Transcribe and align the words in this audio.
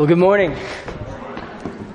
Well, 0.00 0.06
good 0.06 0.16
morning. 0.16 0.56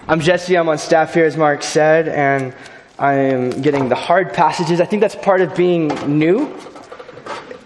I'm 0.08 0.20
Jesse. 0.20 0.56
I'm 0.56 0.70
on 0.70 0.78
staff 0.78 1.16
here, 1.16 1.26
as 1.26 1.36
Mark 1.36 1.64
said, 1.64 2.08
and 2.08 2.54
I 3.00 3.14
am 3.14 3.64
getting 3.64 3.90
the 3.90 3.96
hard 3.96 4.32
passages. 4.32 4.80
I 4.80 4.86
think 4.86 5.02
that's 5.02 5.16
part 5.16 5.42
of 5.42 5.56
being 5.56 5.88
new. 6.06 6.46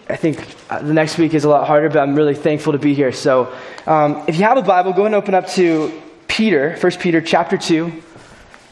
I 0.07 0.15
think 0.15 0.47
uh, 0.69 0.81
the 0.81 0.93
next 0.93 1.17
week 1.17 1.33
is 1.33 1.43
a 1.43 1.49
lot 1.49 1.67
harder, 1.67 1.89
but 1.89 1.99
I'm 1.99 2.15
really 2.15 2.35
thankful 2.35 2.71
to 2.71 2.79
be 2.79 2.93
here. 2.93 3.11
So, 3.11 3.53
um, 3.85 4.23
if 4.29 4.37
you 4.37 4.43
have 4.45 4.55
a 4.55 4.61
Bible, 4.61 4.93
go 4.93 5.05
and 5.05 5.13
open 5.13 5.33
up 5.33 5.45
to 5.55 5.91
Peter, 6.29 6.77
1 6.77 6.91
Peter 7.01 7.19
chapter 7.19 7.57
2, 7.57 7.91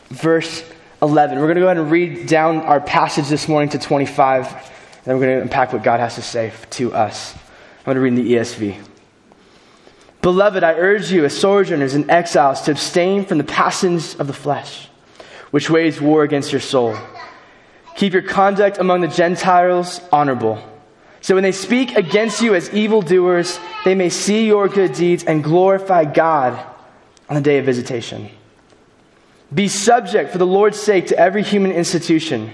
verse 0.07 0.63
11. 1.01 1.37
We're 1.37 1.47
going 1.47 1.55
to 1.55 1.61
go 1.63 1.67
ahead 1.67 1.79
and 1.79 1.91
read 1.91 2.27
down 2.27 2.59
our 2.59 2.79
passage 2.79 3.27
this 3.27 3.49
morning 3.49 3.67
to 3.71 3.77
25, 3.77 4.45
and 4.45 4.55
then 5.03 5.15
we're 5.17 5.25
going 5.25 5.35
to 5.35 5.41
unpack 5.41 5.73
what 5.73 5.83
God 5.83 5.99
has 5.99 6.15
to 6.15 6.21
say 6.21 6.53
to 6.69 6.93
us. 6.93 7.35
I'm 7.79 7.83
going 7.83 7.95
to 7.95 8.01
read 8.01 8.13
in 8.13 8.25
the 8.25 8.33
ESV. 8.35 8.87
Beloved, 10.21 10.63
I 10.63 10.73
urge 10.73 11.11
you, 11.11 11.25
as 11.25 11.37
sojourners 11.37 11.93
and 11.93 12.09
exiles, 12.09 12.61
to 12.61 12.71
abstain 12.71 13.25
from 13.25 13.37
the 13.37 13.43
passions 13.43 14.15
of 14.15 14.27
the 14.27 14.33
flesh, 14.33 14.89
which 15.51 15.69
wage 15.69 16.01
war 16.01 16.23
against 16.23 16.51
your 16.51 16.61
soul. 16.61 16.97
Keep 17.95 18.13
your 18.13 18.21
conduct 18.21 18.77
among 18.77 19.01
the 19.01 19.07
Gentiles 19.07 20.01
honorable. 20.11 20.61
So 21.21 21.33
when 21.33 21.43
they 21.43 21.51
speak 21.51 21.95
against 21.95 22.41
you 22.41 22.55
as 22.55 22.69
evildoers, 22.73 23.59
they 23.85 23.95
may 23.95 24.09
see 24.09 24.47
your 24.47 24.67
good 24.67 24.93
deeds 24.93 25.23
and 25.23 25.43
glorify 25.43 26.05
God 26.05 26.63
on 27.29 27.35
the 27.35 27.41
day 27.41 27.57
of 27.57 27.65
visitation. 27.65 28.29
Be 29.53 29.67
subject 29.67 30.31
for 30.31 30.37
the 30.37 30.45
Lord's 30.45 30.79
sake 30.79 31.07
to 31.07 31.17
every 31.17 31.41
human 31.41 31.71
institution, 31.71 32.51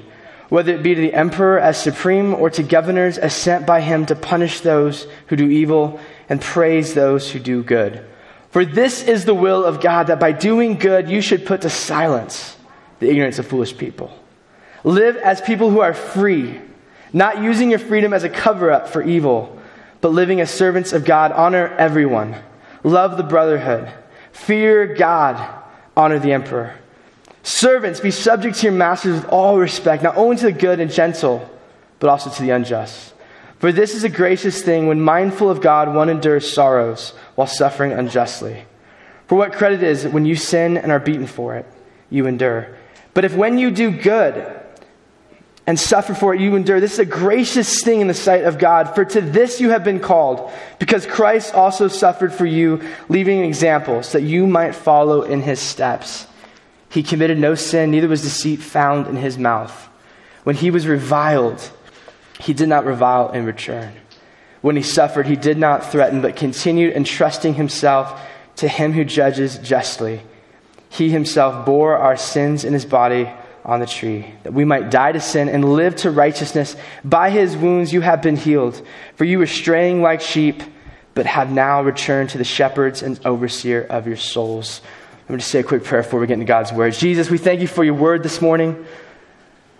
whether 0.50 0.74
it 0.74 0.84
be 0.84 0.96
to 0.96 1.02
the 1.02 1.14
emperor 1.14 1.60
as 1.60 1.78
supreme 1.78 2.34
or 2.34 2.50
to 2.52 2.64
governors 2.64 3.18
as 3.18 3.34
sent 3.34 3.66
by 3.66 3.82
him 3.82 4.06
to 4.06 4.16
punish 4.16 4.62
those 4.62 5.08
who 5.28 5.36
do 5.36 5.50
evil 5.50 6.00
and 6.30 6.42
praise 6.42 6.94
those 6.94 7.30
who 7.32 7.40
do 7.40 7.64
good. 7.64 8.06
For 8.52 8.66
this 8.66 9.04
is 9.04 9.26
the 9.26 9.34
will 9.34 9.66
of 9.66 9.82
God, 9.82 10.08
that 10.08 10.20
by 10.20 10.32
doing 10.32 10.78
good 10.78 11.10
you 11.10 11.22
should 11.22 11.46
put 11.46 11.62
to 11.62 11.70
silence 11.70 12.56
the 13.00 13.10
ignorance 13.10 13.40
of 13.40 13.48
foolish 13.48 13.76
people. 13.78 14.18
Live 14.84 15.18
as 15.18 15.42
people 15.42 15.70
who 15.70 15.80
are 15.80 15.94
free, 15.94 16.62
not 17.12 17.42
using 17.42 17.70
your 17.70 17.80
freedom 17.80 18.14
as 18.14 18.24
a 18.24 18.30
cover 18.30 18.72
up 18.72 18.88
for 18.88 19.02
evil, 19.02 19.60
but 20.02 20.10
living 20.10 20.42
as 20.42 20.52
servants 20.52 20.94
of 20.94 21.06
God. 21.06 21.32
Honor 21.32 21.68
everyone. 21.78 22.36
Love 22.84 23.18
the 23.18 23.24
brotherhood. 23.24 23.92
Fear 24.34 24.96
God. 24.96 25.64
Honor 25.96 26.20
the 26.20 26.34
emperor. 26.34 26.76
Servants, 27.44 28.00
be 28.00 28.12
subject 28.12 28.58
to 28.58 28.64
your 28.68 28.74
masters 28.74 29.16
with 29.16 29.30
all 29.30 29.58
respect, 29.58 30.04
not 30.04 30.18
only 30.18 30.38
to 30.38 30.46
the 30.46 30.52
good 30.52 30.80
and 30.80 30.92
gentle, 30.92 31.50
but 32.00 32.10
also 32.10 32.30
to 32.30 32.42
the 32.42 32.50
unjust. 32.52 33.13
For 33.64 33.72
this 33.72 33.96
is 33.96 34.04
a 34.04 34.10
gracious 34.10 34.62
thing 34.62 34.88
when 34.88 35.00
mindful 35.00 35.50
of 35.50 35.62
God, 35.62 35.96
one 35.96 36.10
endures 36.10 36.52
sorrows 36.52 37.12
while 37.36 37.48
suffering 37.48 37.94
unjustly. 37.94 38.66
For 39.28 39.36
what 39.36 39.54
credit 39.54 39.82
is 39.82 40.04
it 40.04 40.12
when 40.12 40.26
you 40.26 40.36
sin 40.36 40.76
and 40.76 40.92
are 40.92 41.00
beaten 41.00 41.28
for 41.28 41.56
it, 41.56 41.66
you 42.10 42.28
endure? 42.28 42.76
But 43.14 43.24
if 43.24 43.34
when 43.34 43.58
you 43.58 43.72
do 43.72 43.90
good 43.90 44.54
and 45.66 45.80
suffer 45.80 46.14
for 46.14 46.36
it, 46.36 46.42
you 46.42 46.58
endure, 46.58 46.82
this 46.82 46.92
is 46.92 47.00
a 47.00 47.06
gracious 47.06 47.82
thing 47.82 48.02
in 48.02 48.10
the 48.10 48.14
sight 48.14 48.44
of 48.44 48.60
God. 48.60 48.96
For 48.96 49.06
to 49.06 49.22
this 49.22 49.62
you 49.62 49.70
have 49.70 49.86
been 49.86 50.02
called, 50.02 50.52
because 50.78 51.06
Christ 51.06 51.54
also 51.54 51.88
suffered 51.88 52.34
for 52.34 52.46
you, 52.46 52.82
leaving 53.08 53.40
an 53.40 53.46
example 53.46 54.04
so 54.04 54.20
that 54.20 54.26
you 54.26 54.46
might 54.46 54.76
follow 54.76 55.22
in 55.22 55.42
his 55.42 55.62
steps. 55.62 56.28
He 56.90 57.02
committed 57.02 57.40
no 57.40 57.56
sin, 57.56 57.92
neither 57.92 58.10
was 58.10 58.24
deceit 58.24 58.60
found 58.60 59.08
in 59.08 59.16
his 59.16 59.38
mouth. 59.38 59.88
When 60.44 60.58
he 60.58 60.70
was 60.70 60.86
reviled, 60.86 61.72
he 62.40 62.54
did 62.54 62.70
not 62.70 62.86
revile 62.86 63.32
in 63.32 63.46
return. 63.46 63.94
When 64.62 64.76
he 64.76 64.82
suffered, 64.82 65.28
he 65.28 65.36
did 65.36 65.58
not 65.58 65.92
threaten, 65.92 66.22
but 66.22 66.36
continued 66.36 66.96
entrusting 66.96 67.56
himself 67.56 68.22
to 68.58 68.68
him 68.68 68.94
who 68.94 69.04
judges 69.04 69.58
justly. 69.58 70.22
He 70.90 71.10
himself 71.10 71.66
bore 71.66 71.98
our 71.98 72.16
sins 72.16 72.64
in 72.64 72.74
his 72.74 72.86
body 72.86 73.30
on 73.66 73.80
the 73.80 73.86
tree, 73.86 74.26
that 74.44 74.54
we 74.54 74.66
might 74.66 74.92
die 74.92 75.12
to 75.12 75.22
sin 75.22 75.50
and 75.50 75.74
live 75.74 75.96
to 75.98 76.12
righteousness. 76.12 76.76
By 77.04 77.30
his 77.30 77.56
wounds 77.56 77.94
you 77.94 78.02
have 78.02 78.22
been 78.22 78.36
healed. 78.36 78.82
For 79.16 79.26
you 79.26 79.40
were 79.40 79.48
straying 79.48 80.02
like 80.02 80.22
sheep, 80.22 80.62
but 81.14 81.26
have 81.26 81.52
now 81.52 81.82
returned 81.82 82.32
to 82.32 82.38
the 82.38 82.44
shepherds 82.44 83.02
and 83.04 83.20
overseer 83.26 83.82
of 83.90 84.08
your 84.08 84.18
souls. 84.18 84.82
I'm 85.22 85.28
going 85.28 85.40
to 85.40 85.46
say 85.46 85.60
a 85.60 85.64
quick 85.64 85.84
prayer 85.84 86.04
before 86.04 86.20
we 86.20 86.28
get 86.28 86.34
into 86.34 86.46
God's 86.46 86.74
word. 86.74 86.94
Jesus, 86.94 87.30
we 87.30 87.38
thank 87.38 87.62
you 87.62 87.68
for 87.68 87.84
your 87.84 87.94
word 87.94 88.24
this 88.24 88.42
morning. 88.42 88.86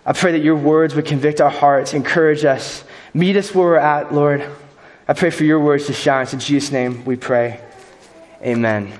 I 0.06 0.12
pray 0.12 0.32
that 0.32 0.42
your 0.42 0.56
words 0.56 0.94
would 0.94 1.06
convict 1.06 1.40
our 1.40 1.50
hearts, 1.50 1.94
encourage 1.94 2.44
us, 2.44 2.84
meet 3.14 3.36
us 3.36 3.54
where 3.54 3.66
we're 3.68 3.76
at, 3.76 4.12
Lord. 4.12 4.44
I 5.08 5.14
pray 5.14 5.30
for 5.30 5.44
your 5.44 5.60
words 5.60 5.86
to 5.86 5.92
shine. 5.94 6.26
in 6.30 6.40
Jesus' 6.40 6.70
name 6.70 7.04
we 7.04 7.16
pray. 7.16 7.60
Amen. 8.42 8.92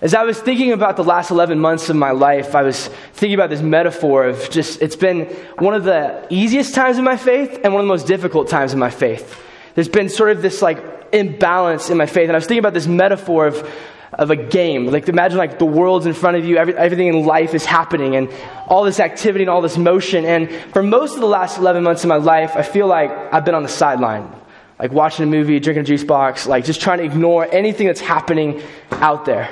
As 0.00 0.14
I 0.14 0.22
was 0.22 0.38
thinking 0.38 0.72
about 0.72 0.96
the 0.96 1.02
last 1.02 1.30
11 1.30 1.58
months 1.58 1.88
of 1.88 1.96
my 1.96 2.12
life, 2.12 2.54
I 2.54 2.62
was 2.62 2.88
thinking 3.14 3.34
about 3.34 3.50
this 3.50 3.62
metaphor 3.62 4.26
of 4.26 4.50
just, 4.50 4.80
it's 4.82 4.94
been 4.94 5.24
one 5.58 5.74
of 5.74 5.84
the 5.84 6.26
easiest 6.30 6.74
times 6.74 6.98
in 6.98 7.04
my 7.04 7.16
faith 7.16 7.60
and 7.64 7.72
one 7.72 7.80
of 7.80 7.86
the 7.86 7.92
most 7.92 8.06
difficult 8.06 8.48
times 8.48 8.72
in 8.72 8.78
my 8.78 8.90
faith. 8.90 9.42
There's 9.74 9.88
been 9.88 10.08
sort 10.08 10.30
of 10.30 10.42
this 10.42 10.62
like 10.62 10.78
imbalance 11.12 11.90
in 11.90 11.96
my 11.96 12.06
faith. 12.06 12.24
And 12.24 12.32
I 12.32 12.36
was 12.36 12.46
thinking 12.46 12.60
about 12.60 12.74
this 12.74 12.86
metaphor 12.86 13.46
of 13.46 13.68
of 14.16 14.30
a 14.30 14.36
game. 14.36 14.86
Like 14.86 15.08
imagine 15.08 15.38
like 15.38 15.58
the 15.58 15.66
world's 15.66 16.06
in 16.06 16.14
front 16.14 16.36
of 16.36 16.44
you, 16.44 16.56
every, 16.56 16.74
everything 16.76 17.06
in 17.08 17.24
life 17.24 17.54
is 17.54 17.64
happening, 17.64 18.16
and 18.16 18.28
all 18.66 18.84
this 18.84 18.98
activity 18.98 19.44
and 19.44 19.50
all 19.50 19.60
this 19.60 19.76
motion. 19.76 20.24
And 20.24 20.50
for 20.72 20.82
most 20.82 21.14
of 21.14 21.20
the 21.20 21.26
last 21.26 21.58
11 21.58 21.82
months 21.82 22.02
of 22.02 22.08
my 22.08 22.16
life, 22.16 22.52
I 22.56 22.62
feel 22.62 22.86
like 22.86 23.10
I've 23.32 23.44
been 23.44 23.54
on 23.54 23.62
the 23.62 23.68
sideline, 23.68 24.30
like 24.78 24.90
watching 24.90 25.22
a 25.24 25.28
movie, 25.28 25.60
drinking 25.60 25.82
a 25.82 25.86
juice 25.86 26.04
box, 26.04 26.46
like 26.46 26.64
just 26.64 26.80
trying 26.80 26.98
to 26.98 27.04
ignore 27.04 27.46
anything 27.52 27.86
that's 27.86 28.00
happening 28.00 28.62
out 28.90 29.26
there. 29.26 29.50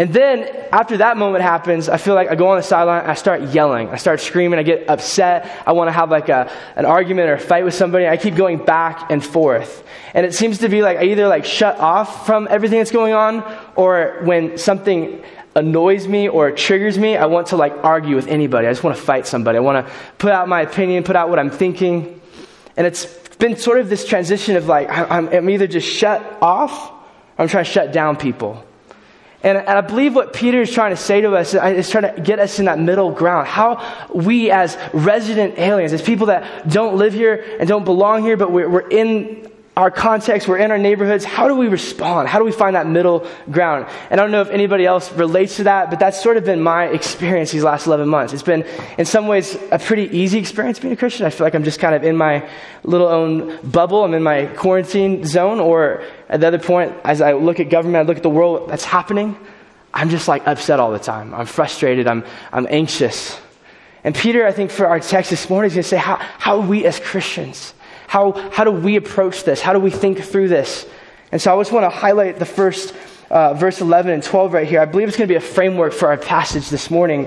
And 0.00 0.14
then 0.14 0.48
after 0.72 0.96
that 0.96 1.18
moment 1.18 1.42
happens, 1.44 1.90
I 1.90 1.98
feel 1.98 2.14
like 2.14 2.30
I 2.30 2.34
go 2.34 2.48
on 2.48 2.56
the 2.56 2.62
sideline, 2.62 3.04
I 3.04 3.12
start 3.12 3.42
yelling, 3.50 3.90
I 3.90 3.96
start 3.96 4.20
screaming, 4.20 4.58
I 4.58 4.62
get 4.62 4.88
upset, 4.88 5.62
I 5.66 5.72
want 5.72 5.88
to 5.88 5.92
have 5.92 6.10
like 6.10 6.30
a, 6.30 6.50
an 6.74 6.86
argument 6.86 7.28
or 7.28 7.34
a 7.34 7.38
fight 7.38 7.66
with 7.66 7.74
somebody. 7.74 8.08
I 8.08 8.16
keep 8.16 8.34
going 8.34 8.64
back 8.64 9.10
and 9.10 9.22
forth. 9.22 9.84
And 10.14 10.24
it 10.24 10.32
seems 10.32 10.60
to 10.60 10.70
be 10.70 10.80
like 10.80 10.96
I 10.96 11.02
either 11.02 11.28
like 11.28 11.44
shut 11.44 11.76
off 11.76 12.24
from 12.24 12.48
everything 12.50 12.78
that's 12.78 12.90
going 12.90 13.12
on, 13.12 13.44
or 13.76 14.20
when 14.22 14.56
something 14.56 15.22
annoys 15.54 16.08
me 16.08 16.30
or 16.30 16.50
triggers 16.50 16.98
me, 16.98 17.18
I 17.18 17.26
want 17.26 17.48
to 17.48 17.58
like 17.58 17.74
argue 17.84 18.16
with 18.16 18.28
anybody. 18.28 18.68
I 18.68 18.70
just 18.70 18.82
want 18.82 18.96
to 18.96 19.02
fight 19.02 19.26
somebody. 19.26 19.58
I 19.58 19.60
want 19.60 19.86
to 19.86 19.92
put 20.16 20.32
out 20.32 20.48
my 20.48 20.62
opinion, 20.62 21.04
put 21.04 21.14
out 21.14 21.28
what 21.28 21.38
I'm 21.38 21.50
thinking. 21.50 22.22
And 22.74 22.86
it's 22.86 23.04
been 23.36 23.58
sort 23.58 23.78
of 23.78 23.90
this 23.90 24.06
transition 24.06 24.56
of 24.56 24.66
like, 24.66 24.88
I'm, 24.88 25.50
either 25.50 25.66
just 25.66 25.86
shut 25.86 26.38
off 26.40 26.90
or 26.90 27.42
I'm 27.42 27.48
trying 27.48 27.66
to 27.66 27.70
shut 27.70 27.92
down 27.92 28.16
people. 28.16 28.64
And, 29.42 29.56
and 29.56 29.68
I 29.68 29.80
believe 29.80 30.14
what 30.14 30.32
Peter 30.32 30.60
is 30.60 30.72
trying 30.72 30.90
to 30.90 30.96
say 30.96 31.22
to 31.22 31.34
us 31.34 31.54
is 31.54 31.88
trying 31.88 32.14
to 32.14 32.20
get 32.20 32.38
us 32.38 32.58
in 32.58 32.66
that 32.66 32.78
middle 32.78 33.10
ground. 33.10 33.48
How 33.48 34.08
we, 34.14 34.50
as 34.50 34.76
resident 34.92 35.58
aliens, 35.58 35.92
as 35.92 36.02
people 36.02 36.26
that 36.26 36.68
don't 36.68 36.96
live 36.96 37.14
here 37.14 37.56
and 37.58 37.68
don't 37.68 37.84
belong 37.84 38.22
here, 38.22 38.36
but 38.36 38.52
we're, 38.52 38.68
we're 38.68 38.88
in 38.88 39.49
our 39.80 39.90
context, 39.90 40.46
we're 40.46 40.58
in 40.58 40.70
our 40.70 40.78
neighborhoods, 40.78 41.24
how 41.24 41.48
do 41.48 41.56
we 41.56 41.66
respond? 41.66 42.28
How 42.28 42.38
do 42.38 42.44
we 42.44 42.52
find 42.52 42.76
that 42.76 42.86
middle 42.86 43.26
ground? 43.50 43.86
And 44.10 44.20
I 44.20 44.22
don't 44.22 44.30
know 44.30 44.42
if 44.42 44.50
anybody 44.50 44.84
else 44.84 45.10
relates 45.12 45.56
to 45.56 45.64
that, 45.64 45.88
but 45.88 45.98
that's 45.98 46.22
sort 46.22 46.36
of 46.36 46.44
been 46.44 46.60
my 46.60 46.84
experience 46.84 47.50
these 47.50 47.64
last 47.64 47.86
11 47.86 48.06
months. 48.06 48.34
It's 48.34 48.42
been, 48.42 48.66
in 48.98 49.06
some 49.06 49.26
ways, 49.26 49.56
a 49.72 49.78
pretty 49.78 50.14
easy 50.14 50.38
experience 50.38 50.78
being 50.78 50.92
a 50.92 50.96
Christian. 50.96 51.24
I 51.24 51.30
feel 51.30 51.46
like 51.46 51.54
I'm 51.54 51.64
just 51.64 51.80
kind 51.80 51.94
of 51.94 52.04
in 52.04 52.14
my 52.14 52.46
little 52.84 53.08
own 53.08 53.58
bubble, 53.70 54.04
I'm 54.04 54.12
in 54.12 54.22
my 54.22 54.44
quarantine 54.46 55.24
zone, 55.24 55.60
or 55.60 56.04
at 56.28 56.40
the 56.40 56.46
other 56.46 56.58
point, 56.58 56.92
as 57.02 57.22
I 57.22 57.32
look 57.32 57.58
at 57.58 57.70
government, 57.70 57.96
I 57.96 58.06
look 58.06 58.18
at 58.18 58.22
the 58.22 58.28
world 58.28 58.68
that's 58.68 58.84
happening, 58.84 59.34
I'm 59.94 60.10
just 60.10 60.28
like 60.28 60.46
upset 60.46 60.78
all 60.78 60.92
the 60.92 60.98
time. 60.98 61.32
I'm 61.32 61.46
frustrated, 61.46 62.06
I'm, 62.06 62.22
I'm 62.52 62.66
anxious. 62.68 63.40
And 64.04 64.14
Peter, 64.14 64.46
I 64.46 64.52
think 64.52 64.70
for 64.70 64.86
our 64.86 65.00
text 65.00 65.30
this 65.30 65.48
morning, 65.48 65.68
is 65.68 65.74
going 65.74 65.82
to 65.84 65.88
say, 65.88 65.96
how, 65.96 66.16
how 66.16 66.60
we 66.60 66.84
as 66.84 67.00
Christians, 67.00 67.72
how, 68.10 68.32
how 68.50 68.64
do 68.64 68.72
we 68.72 68.96
approach 68.96 69.44
this? 69.44 69.60
How 69.60 69.72
do 69.72 69.78
we 69.78 69.92
think 69.92 70.18
through 70.18 70.48
this? 70.48 70.84
And 71.30 71.40
so 71.40 71.56
I 71.56 71.60
just 71.60 71.70
want 71.70 71.84
to 71.84 71.96
highlight 71.96 72.40
the 72.40 72.44
first 72.44 72.92
uh, 73.30 73.54
verse 73.54 73.80
11 73.80 74.10
and 74.10 74.20
12 74.20 74.52
right 74.52 74.66
here. 74.66 74.80
I 74.80 74.84
believe 74.84 75.06
it's 75.06 75.16
going 75.16 75.28
to 75.28 75.32
be 75.32 75.36
a 75.36 75.40
framework 75.40 75.92
for 75.92 76.08
our 76.08 76.16
passage 76.16 76.70
this 76.70 76.90
morning. 76.90 77.26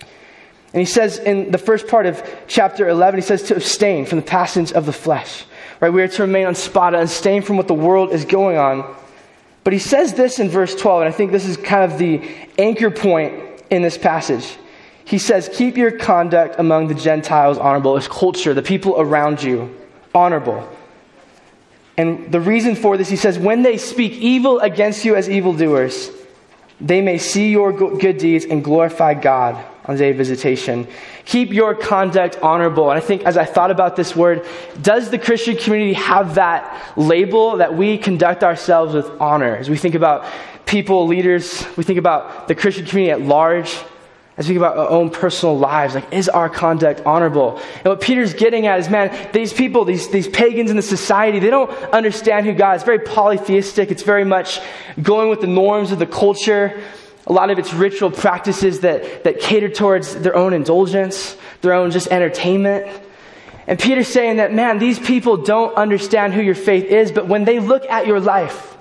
And 0.00 0.80
he 0.80 0.86
says 0.86 1.18
in 1.18 1.50
the 1.50 1.58
first 1.58 1.86
part 1.86 2.06
of 2.06 2.26
chapter 2.46 2.88
11, 2.88 3.20
he 3.20 3.26
says 3.26 3.42
to 3.42 3.56
abstain 3.56 4.06
from 4.06 4.20
the 4.20 4.24
passions 4.24 4.72
of 4.72 4.86
the 4.86 4.92
flesh. 4.92 5.44
Right? 5.80 5.90
We 5.90 6.00
are 6.00 6.08
to 6.08 6.22
remain 6.22 6.46
unspotted, 6.46 6.98
abstain 7.02 7.42
from 7.42 7.58
what 7.58 7.68
the 7.68 7.74
world 7.74 8.10
is 8.10 8.24
going 8.24 8.56
on. 8.56 8.96
But 9.64 9.74
he 9.74 9.78
says 9.78 10.14
this 10.14 10.38
in 10.38 10.48
verse 10.48 10.74
12, 10.74 11.02
and 11.02 11.12
I 11.12 11.14
think 11.14 11.30
this 11.30 11.44
is 11.44 11.58
kind 11.58 11.92
of 11.92 11.98
the 11.98 12.26
anchor 12.56 12.90
point 12.90 13.34
in 13.68 13.82
this 13.82 13.98
passage. 13.98 14.56
He 15.04 15.18
says, 15.18 15.50
Keep 15.52 15.76
your 15.76 15.90
conduct 15.90 16.54
among 16.58 16.88
the 16.88 16.94
Gentiles 16.94 17.58
honorable, 17.58 17.98
as 17.98 18.08
culture, 18.08 18.54
the 18.54 18.62
people 18.62 18.94
around 18.98 19.42
you 19.42 19.76
honorable. 20.16 20.66
And 21.98 22.32
the 22.32 22.40
reason 22.40 22.74
for 22.74 22.96
this, 22.96 23.08
he 23.08 23.16
says, 23.16 23.38
when 23.38 23.62
they 23.62 23.76
speak 23.76 24.12
evil 24.12 24.58
against 24.60 25.04
you 25.04 25.14
as 25.14 25.28
evildoers, 25.28 26.10
they 26.80 27.00
may 27.00 27.18
see 27.18 27.50
your 27.50 27.72
good 27.72 28.18
deeds 28.18 28.44
and 28.44 28.64
glorify 28.64 29.14
God 29.14 29.64
on 29.86 29.94
the 29.94 29.98
day 30.00 30.10
of 30.10 30.16
visitation. 30.16 30.86
Keep 31.24 31.52
your 31.52 31.74
conduct 31.74 32.38
honorable. 32.42 32.90
And 32.90 32.98
I 32.98 33.00
think 33.00 33.22
as 33.22 33.36
I 33.36 33.44
thought 33.44 33.70
about 33.70 33.96
this 33.96 34.14
word, 34.14 34.44
does 34.82 35.10
the 35.10 35.18
Christian 35.18 35.56
community 35.56 35.94
have 35.94 36.34
that 36.34 36.92
label 36.96 37.58
that 37.58 37.74
we 37.74 37.96
conduct 37.96 38.44
ourselves 38.44 38.94
with 38.94 39.08
honor? 39.20 39.56
As 39.56 39.70
we 39.70 39.76
think 39.78 39.94
about 39.94 40.26
people, 40.66 41.06
leaders, 41.06 41.64
we 41.76 41.84
think 41.84 41.98
about 41.98 42.48
the 42.48 42.54
Christian 42.54 42.84
community 42.84 43.12
at 43.12 43.26
large, 43.26 43.78
as 44.38 44.46
we 44.46 44.54
think 44.54 44.58
about 44.58 44.76
our 44.76 44.90
own 44.90 45.08
personal 45.08 45.58
lives, 45.58 45.94
like, 45.94 46.12
is 46.12 46.28
our 46.28 46.50
conduct 46.50 47.00
honorable? 47.06 47.58
And 47.76 47.86
what 47.86 48.02
Peter's 48.02 48.34
getting 48.34 48.66
at 48.66 48.78
is, 48.78 48.90
man, 48.90 49.30
these 49.32 49.52
people, 49.52 49.86
these, 49.86 50.08
these 50.10 50.28
pagans 50.28 50.70
in 50.70 50.76
the 50.76 50.82
society, 50.82 51.38
they 51.38 51.48
don't 51.48 51.70
understand 51.92 52.44
who 52.44 52.52
God 52.52 52.72
is. 52.72 52.82
It's 52.82 52.86
very 52.86 52.98
polytheistic. 52.98 53.90
It's 53.90 54.02
very 54.02 54.24
much 54.24 54.60
going 55.00 55.30
with 55.30 55.40
the 55.40 55.46
norms 55.46 55.90
of 55.90 55.98
the 55.98 56.06
culture. 56.06 56.78
A 57.26 57.32
lot 57.32 57.50
of 57.50 57.58
its 57.58 57.72
ritual 57.72 58.10
practices 58.10 58.80
that, 58.80 59.24
that 59.24 59.40
cater 59.40 59.70
towards 59.70 60.14
their 60.14 60.36
own 60.36 60.52
indulgence, 60.52 61.36
their 61.62 61.72
own 61.72 61.90
just 61.90 62.08
entertainment. 62.08 62.86
And 63.66 63.78
Peter's 63.78 64.08
saying 64.08 64.36
that, 64.36 64.52
man, 64.52 64.78
these 64.78 64.98
people 64.98 65.38
don't 65.38 65.74
understand 65.76 66.34
who 66.34 66.42
your 66.42 66.54
faith 66.54 66.84
is, 66.84 67.10
but 67.10 67.26
when 67.26 67.44
they 67.44 67.58
look 67.58 67.86
at 67.86 68.06
your 68.06 68.20
life, 68.20 68.75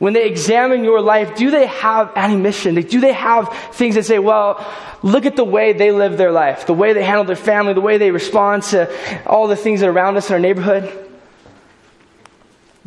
when 0.00 0.14
they 0.14 0.26
examine 0.26 0.82
your 0.82 1.02
life, 1.02 1.36
do 1.36 1.50
they 1.50 1.66
have 1.66 2.10
any 2.16 2.34
mission? 2.34 2.74
Do 2.74 3.00
they 3.00 3.12
have 3.12 3.52
things 3.72 3.96
that 3.96 4.06
say, 4.06 4.18
well, 4.18 4.66
look 5.02 5.26
at 5.26 5.36
the 5.36 5.44
way 5.44 5.74
they 5.74 5.92
live 5.92 6.16
their 6.16 6.32
life, 6.32 6.66
the 6.66 6.72
way 6.72 6.94
they 6.94 7.04
handle 7.04 7.24
their 7.24 7.36
family, 7.36 7.74
the 7.74 7.82
way 7.82 7.98
they 7.98 8.10
respond 8.10 8.62
to 8.64 8.88
all 9.26 9.46
the 9.46 9.56
things 9.56 9.80
that 9.80 9.88
are 9.90 9.92
around 9.92 10.16
us 10.16 10.30
in 10.30 10.34
our 10.34 10.40
neighborhood? 10.40 10.90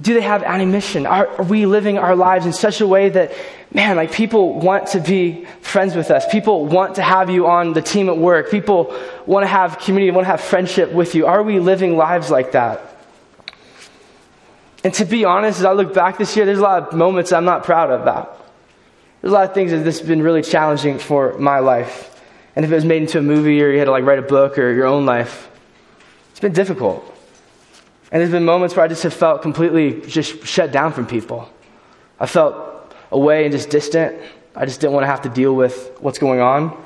Do 0.01 0.15
they 0.15 0.21
have 0.21 0.41
any 0.41 0.65
mission? 0.65 1.05
Are, 1.05 1.27
are 1.37 1.43
we 1.43 1.67
living 1.67 1.99
our 1.99 2.15
lives 2.15 2.47
in 2.47 2.51
such 2.51 2.81
a 2.81 2.87
way 2.87 3.09
that, 3.09 3.31
man, 3.71 3.95
like 3.95 4.11
people 4.11 4.59
want 4.59 4.87
to 4.87 4.99
be 4.99 5.45
friends 5.61 5.95
with 5.95 6.09
us? 6.09 6.25
People 6.31 6.65
want 6.65 6.95
to 6.95 7.03
have 7.03 7.29
you 7.29 7.45
on 7.45 7.73
the 7.73 7.81
team 7.83 8.09
at 8.09 8.17
work. 8.17 8.49
People 8.49 8.99
want 9.27 9.43
to 9.43 9.47
have 9.47 9.77
community, 9.77 10.09
want 10.09 10.25
to 10.25 10.31
have 10.31 10.41
friendship 10.41 10.91
with 10.91 11.13
you. 11.13 11.27
Are 11.27 11.43
we 11.43 11.59
living 11.59 11.95
lives 11.95 12.31
like 12.31 12.53
that? 12.53 12.92
And 14.83 14.93
to 14.95 15.05
be 15.05 15.23
honest, 15.23 15.59
as 15.59 15.65
I 15.65 15.71
look 15.71 15.93
back 15.93 16.17
this 16.17 16.35
year, 16.35 16.45
there's 16.45 16.59
a 16.59 16.63
lot 16.63 16.83
of 16.83 16.93
moments 16.93 17.31
I'm 17.31 17.45
not 17.45 17.63
proud 17.63 17.89
of 17.89 18.01
about. 18.01 18.39
There's 19.21 19.31
a 19.31 19.33
lot 19.33 19.47
of 19.47 19.53
things 19.53 19.71
that 19.71 19.79
this 19.79 19.99
has 19.99 20.07
been 20.07 20.21
really 20.21 20.41
challenging 20.41 20.99
for 20.99 21.37
my 21.37 21.59
life. 21.59 22.21
And 22.55 22.65
if 22.65 22.71
it 22.71 22.75
was 22.75 22.83
made 22.83 23.03
into 23.03 23.17
a 23.19 23.21
movie 23.21 23.63
or 23.63 23.71
you 23.71 23.79
had 23.79 23.85
to 23.85 23.91
like 23.91 24.03
write 24.03 24.19
a 24.19 24.23
book 24.23 24.57
or 24.57 24.73
your 24.73 24.85
own 24.85 25.05
life, 25.05 25.49
it's 26.31 26.41
been 26.41 26.51
difficult. 26.51 27.09
And 28.11 28.19
there's 28.19 28.31
been 28.31 28.43
moments 28.45 28.75
where 28.75 28.83
I 28.83 28.89
just 28.89 29.03
have 29.03 29.13
felt 29.13 29.41
completely 29.41 30.01
just 30.01 30.45
shut 30.45 30.71
down 30.71 30.91
from 30.91 31.07
people. 31.07 31.49
I 32.19 32.25
felt 32.25 32.93
away 33.11 33.45
and 33.45 33.51
just 33.51 33.69
distant. 33.69 34.19
I 34.55 34.65
just 34.65 34.81
didn't 34.81 34.93
want 34.93 35.03
to 35.03 35.07
have 35.07 35.21
to 35.21 35.29
deal 35.29 35.55
with 35.55 35.97
what's 35.99 36.19
going 36.19 36.41
on. 36.41 36.83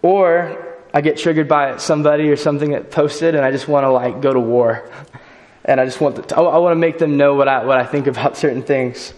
Or 0.00 0.76
I 0.94 1.00
get 1.00 1.18
triggered 1.18 1.48
by 1.48 1.76
somebody 1.78 2.30
or 2.30 2.36
something 2.36 2.70
that 2.70 2.90
posted 2.90 3.34
and 3.34 3.44
I 3.44 3.50
just 3.50 3.66
want 3.66 3.84
to 3.84 3.90
like 3.90 4.20
go 4.20 4.32
to 4.32 4.40
war. 4.40 4.88
And 5.64 5.80
I 5.80 5.84
just 5.84 6.00
want 6.00 6.28
to, 6.28 6.36
I 6.36 6.58
want 6.58 6.72
to 6.72 6.78
make 6.78 6.98
them 6.98 7.16
know 7.16 7.34
what 7.34 7.48
I, 7.48 7.64
what 7.64 7.78
I 7.78 7.86
think 7.86 8.06
about 8.06 8.36
certain 8.44 8.62
things. 8.62 9.14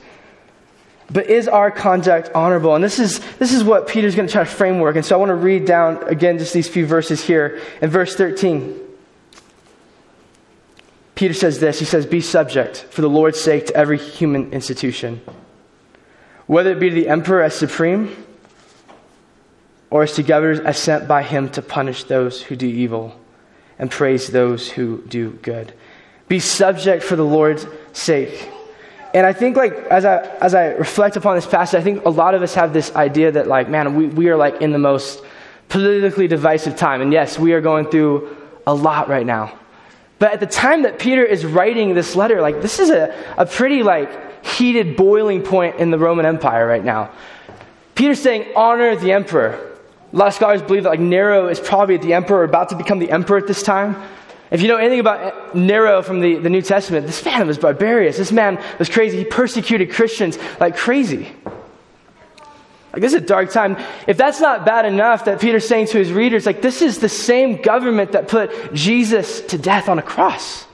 But 1.10 1.26
is 1.26 1.48
our 1.48 1.70
conduct 1.70 2.30
honorable? 2.34 2.74
And 2.74 2.82
this 2.82 2.98
is, 2.98 3.20
this 3.36 3.52
is 3.52 3.62
what 3.62 3.86
Peter's 3.86 4.14
going 4.14 4.26
to 4.26 4.32
try 4.32 4.44
to 4.44 4.50
framework. 4.50 4.96
And 4.96 5.04
so 5.04 5.14
I 5.14 5.18
want 5.18 5.30
to 5.30 5.34
read 5.34 5.66
down 5.66 6.02
again 6.08 6.38
just 6.38 6.54
these 6.54 6.68
few 6.68 6.86
verses 6.86 7.22
here. 7.22 7.60
In 7.82 7.90
verse 7.90 8.16
13, 8.16 8.80
Peter 11.14 11.34
says 11.34 11.60
this 11.60 11.78
He 11.78 11.84
says, 11.84 12.06
Be 12.06 12.20
subject 12.20 12.86
for 12.90 13.02
the 13.02 13.10
Lord's 13.10 13.40
sake 13.40 13.66
to 13.66 13.76
every 13.76 13.98
human 13.98 14.52
institution, 14.52 15.20
whether 16.46 16.72
it 16.72 16.80
be 16.80 16.88
to 16.88 16.94
the 16.94 17.08
emperor 17.08 17.42
as 17.42 17.54
supreme 17.54 18.16
or 19.90 20.02
as 20.02 20.14
to 20.14 20.22
governors 20.22 20.60
as 20.60 20.78
sent 20.78 21.06
by 21.06 21.22
him 21.22 21.48
to 21.50 21.62
punish 21.62 22.04
those 22.04 22.42
who 22.42 22.56
do 22.56 22.66
evil 22.66 23.18
and 23.78 23.90
praise 23.90 24.28
those 24.28 24.70
who 24.70 25.02
do 25.06 25.30
good. 25.42 25.72
Be 26.28 26.40
subject 26.40 27.02
for 27.02 27.16
the 27.16 27.24
Lord's 27.24 27.66
sake. 27.92 28.50
And 29.12 29.26
I 29.26 29.32
think, 29.32 29.56
like, 29.56 29.74
as 29.74 30.04
I, 30.04 30.18
as 30.40 30.54
I 30.54 30.68
reflect 30.72 31.16
upon 31.16 31.36
this 31.36 31.46
passage, 31.46 31.78
I 31.78 31.82
think 31.84 32.04
a 32.04 32.10
lot 32.10 32.34
of 32.34 32.42
us 32.42 32.54
have 32.54 32.72
this 32.72 32.94
idea 32.96 33.30
that, 33.30 33.46
like, 33.46 33.68
man, 33.68 33.94
we, 33.94 34.06
we 34.06 34.28
are, 34.28 34.36
like, 34.36 34.60
in 34.60 34.72
the 34.72 34.78
most 34.78 35.22
politically 35.68 36.26
divisive 36.26 36.76
time. 36.76 37.00
And 37.00 37.12
yes, 37.12 37.38
we 37.38 37.52
are 37.52 37.60
going 37.60 37.86
through 37.86 38.36
a 38.66 38.74
lot 38.74 39.08
right 39.08 39.24
now. 39.24 39.56
But 40.18 40.32
at 40.32 40.40
the 40.40 40.46
time 40.46 40.82
that 40.82 40.98
Peter 40.98 41.24
is 41.24 41.44
writing 41.44 41.94
this 41.94 42.16
letter, 42.16 42.40
like, 42.40 42.60
this 42.60 42.80
is 42.80 42.90
a, 42.90 43.14
a 43.36 43.46
pretty, 43.46 43.82
like, 43.82 44.44
heated 44.44 44.96
boiling 44.96 45.42
point 45.42 45.76
in 45.76 45.90
the 45.90 45.98
Roman 45.98 46.26
Empire 46.26 46.66
right 46.66 46.84
now. 46.84 47.10
Peter's 47.94 48.20
saying, 48.20 48.52
honor 48.56 48.96
the 48.96 49.12
emperor. 49.12 49.78
A 50.12 50.16
lot 50.16 50.28
of 50.28 50.34
scholars 50.34 50.62
believe 50.62 50.82
that, 50.84 50.90
like, 50.90 51.00
Nero 51.00 51.48
is 51.48 51.60
probably 51.60 51.98
the 51.98 52.14
emperor, 52.14 52.42
about 52.42 52.70
to 52.70 52.76
become 52.76 52.98
the 52.98 53.10
emperor 53.10 53.38
at 53.38 53.46
this 53.46 53.62
time. 53.62 53.96
If 54.54 54.62
you 54.62 54.68
know 54.68 54.76
anything 54.76 55.00
about 55.00 55.56
Nero 55.56 56.00
from 56.00 56.20
the, 56.20 56.36
the 56.36 56.48
New 56.48 56.62
Testament, 56.62 57.08
this 57.08 57.24
man 57.24 57.48
was 57.48 57.58
barbarous. 57.58 58.16
This 58.16 58.30
man 58.30 58.62
was 58.78 58.88
crazy. 58.88 59.18
He 59.18 59.24
persecuted 59.24 59.90
Christians 59.90 60.38
like 60.60 60.76
crazy. 60.76 61.32
Like, 62.92 63.02
this 63.02 63.12
is 63.12 63.20
a 63.20 63.26
dark 63.26 63.50
time. 63.50 63.76
If 64.06 64.16
that's 64.16 64.40
not 64.40 64.64
bad 64.64 64.86
enough, 64.86 65.24
that 65.24 65.40
Peter's 65.40 65.66
saying 65.66 65.88
to 65.88 65.98
his 65.98 66.12
readers, 66.12 66.46
like, 66.46 66.62
this 66.62 66.82
is 66.82 67.00
the 67.00 67.08
same 67.08 67.62
government 67.62 68.12
that 68.12 68.28
put 68.28 68.72
Jesus 68.72 69.40
to 69.40 69.58
death 69.58 69.88
on 69.88 69.98
a 69.98 70.02
cross. 70.02 70.64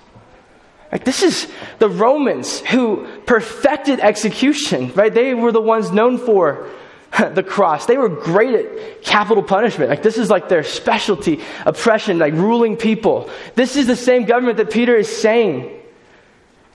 Like, 0.92 1.04
this 1.06 1.22
is 1.22 1.50
the 1.78 1.88
Romans 1.88 2.60
who 2.60 3.06
perfected 3.24 3.98
execution, 4.00 4.92
right? 4.92 5.14
They 5.14 5.32
were 5.32 5.52
the 5.52 5.62
ones 5.62 5.90
known 5.90 6.18
for 6.18 6.68
the 7.34 7.42
cross. 7.42 7.86
They 7.86 7.98
were 7.98 8.08
great 8.08 8.54
at 8.54 9.02
capital 9.02 9.42
punishment. 9.42 9.90
Like, 9.90 10.02
this 10.02 10.18
is 10.18 10.30
like 10.30 10.48
their 10.48 10.62
specialty 10.62 11.40
oppression, 11.66 12.18
like 12.18 12.34
ruling 12.34 12.76
people. 12.76 13.30
This 13.54 13.76
is 13.76 13.86
the 13.86 13.96
same 13.96 14.24
government 14.24 14.58
that 14.58 14.70
Peter 14.70 14.96
is 14.96 15.14
saying 15.14 15.76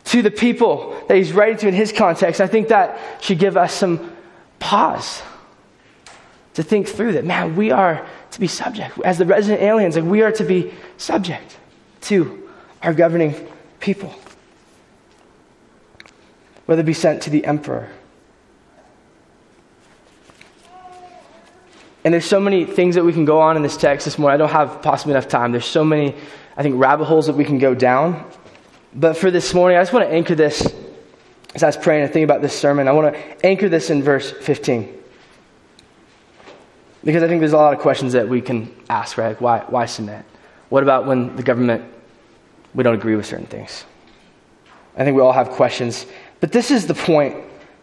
to 0.05 0.21
the 0.21 0.31
people 0.31 1.01
that 1.07 1.17
he's 1.17 1.33
writing 1.33 1.57
to 1.57 1.67
in 1.67 1.73
his 1.73 1.91
context. 1.91 2.41
I 2.41 2.47
think 2.47 2.67
that 2.67 2.99
should 3.21 3.39
give 3.39 3.57
us 3.57 3.73
some 3.73 4.15
pause 4.59 5.21
to 6.55 6.63
think 6.63 6.87
through 6.87 7.13
that. 7.13 7.25
Man, 7.25 7.55
we 7.55 7.71
are 7.71 8.05
to 8.31 8.39
be 8.39 8.47
subject. 8.47 8.99
As 8.99 9.17
the 9.17 9.25
resident 9.25 9.61
aliens, 9.61 9.95
like, 9.95 10.05
we 10.05 10.21
are 10.21 10.31
to 10.33 10.43
be 10.43 10.73
subject 10.97 11.57
to 12.01 12.49
our 12.83 12.93
governing 12.93 13.33
people. 13.79 14.13
Whether 16.65 16.81
it 16.81 16.85
be 16.85 16.93
sent 16.93 17.23
to 17.23 17.29
the 17.29 17.45
emperor 17.45 17.89
And 22.05 22.13
there's 22.13 22.25
so 22.25 22.39
many 22.39 22.65
things 22.65 22.93
that 22.95 23.03
we 23.03 23.11
can 23.11 23.25
go 23.25 23.41
on 23.41 23.57
in 23.57 23.63
this 23.63 23.75
text 23.75 24.05
this 24.05 24.19
morning. 24.19 24.35
I 24.35 24.37
don't 24.37 24.51
have 24.51 24.83
possibly 24.83 25.13
enough 25.13 25.27
time. 25.27 25.51
There's 25.51 25.65
so 25.65 25.83
many, 25.83 26.13
I 26.55 26.61
think, 26.61 26.79
rabbit 26.79 27.05
holes 27.05 27.25
that 27.25 27.35
we 27.35 27.43
can 27.43 27.57
go 27.57 27.73
down. 27.73 28.31
But 28.93 29.17
for 29.17 29.31
this 29.31 29.55
morning, 29.55 29.79
I 29.79 29.81
just 29.81 29.91
want 29.91 30.07
to 30.07 30.13
anchor 30.13 30.35
this 30.35 30.71
as 31.55 31.63
I 31.63 31.65
was 31.65 31.77
praying 31.77 32.03
and 32.03 32.13
thinking 32.13 32.25
about 32.25 32.43
this 32.43 32.57
sermon. 32.57 32.87
I 32.87 32.91
want 32.91 33.15
to 33.15 33.45
anchor 33.45 33.69
this 33.69 33.89
in 33.89 34.03
verse 34.03 34.29
15. 34.29 34.95
Because 37.03 37.23
I 37.23 37.27
think 37.27 37.39
there's 37.39 37.53
a 37.53 37.57
lot 37.57 37.73
of 37.73 37.79
questions 37.79 38.13
that 38.13 38.29
we 38.29 38.39
can 38.39 38.71
ask, 38.87 39.17
right? 39.17 39.39
Why, 39.41 39.61
why 39.67 39.87
submit? 39.87 40.25
What 40.69 40.83
about 40.83 41.07
when 41.07 41.35
the 41.35 41.43
government, 41.43 41.91
we 42.75 42.83
don't 42.83 42.93
agree 42.93 43.15
with 43.15 43.25
certain 43.25 43.47
things? 43.47 43.83
I 44.95 45.03
think 45.03 45.15
we 45.15 45.23
all 45.23 45.33
have 45.33 45.49
questions. 45.49 46.05
But 46.39 46.51
this 46.51 46.69
is 46.69 46.85
the 46.85 46.93
point 46.93 47.35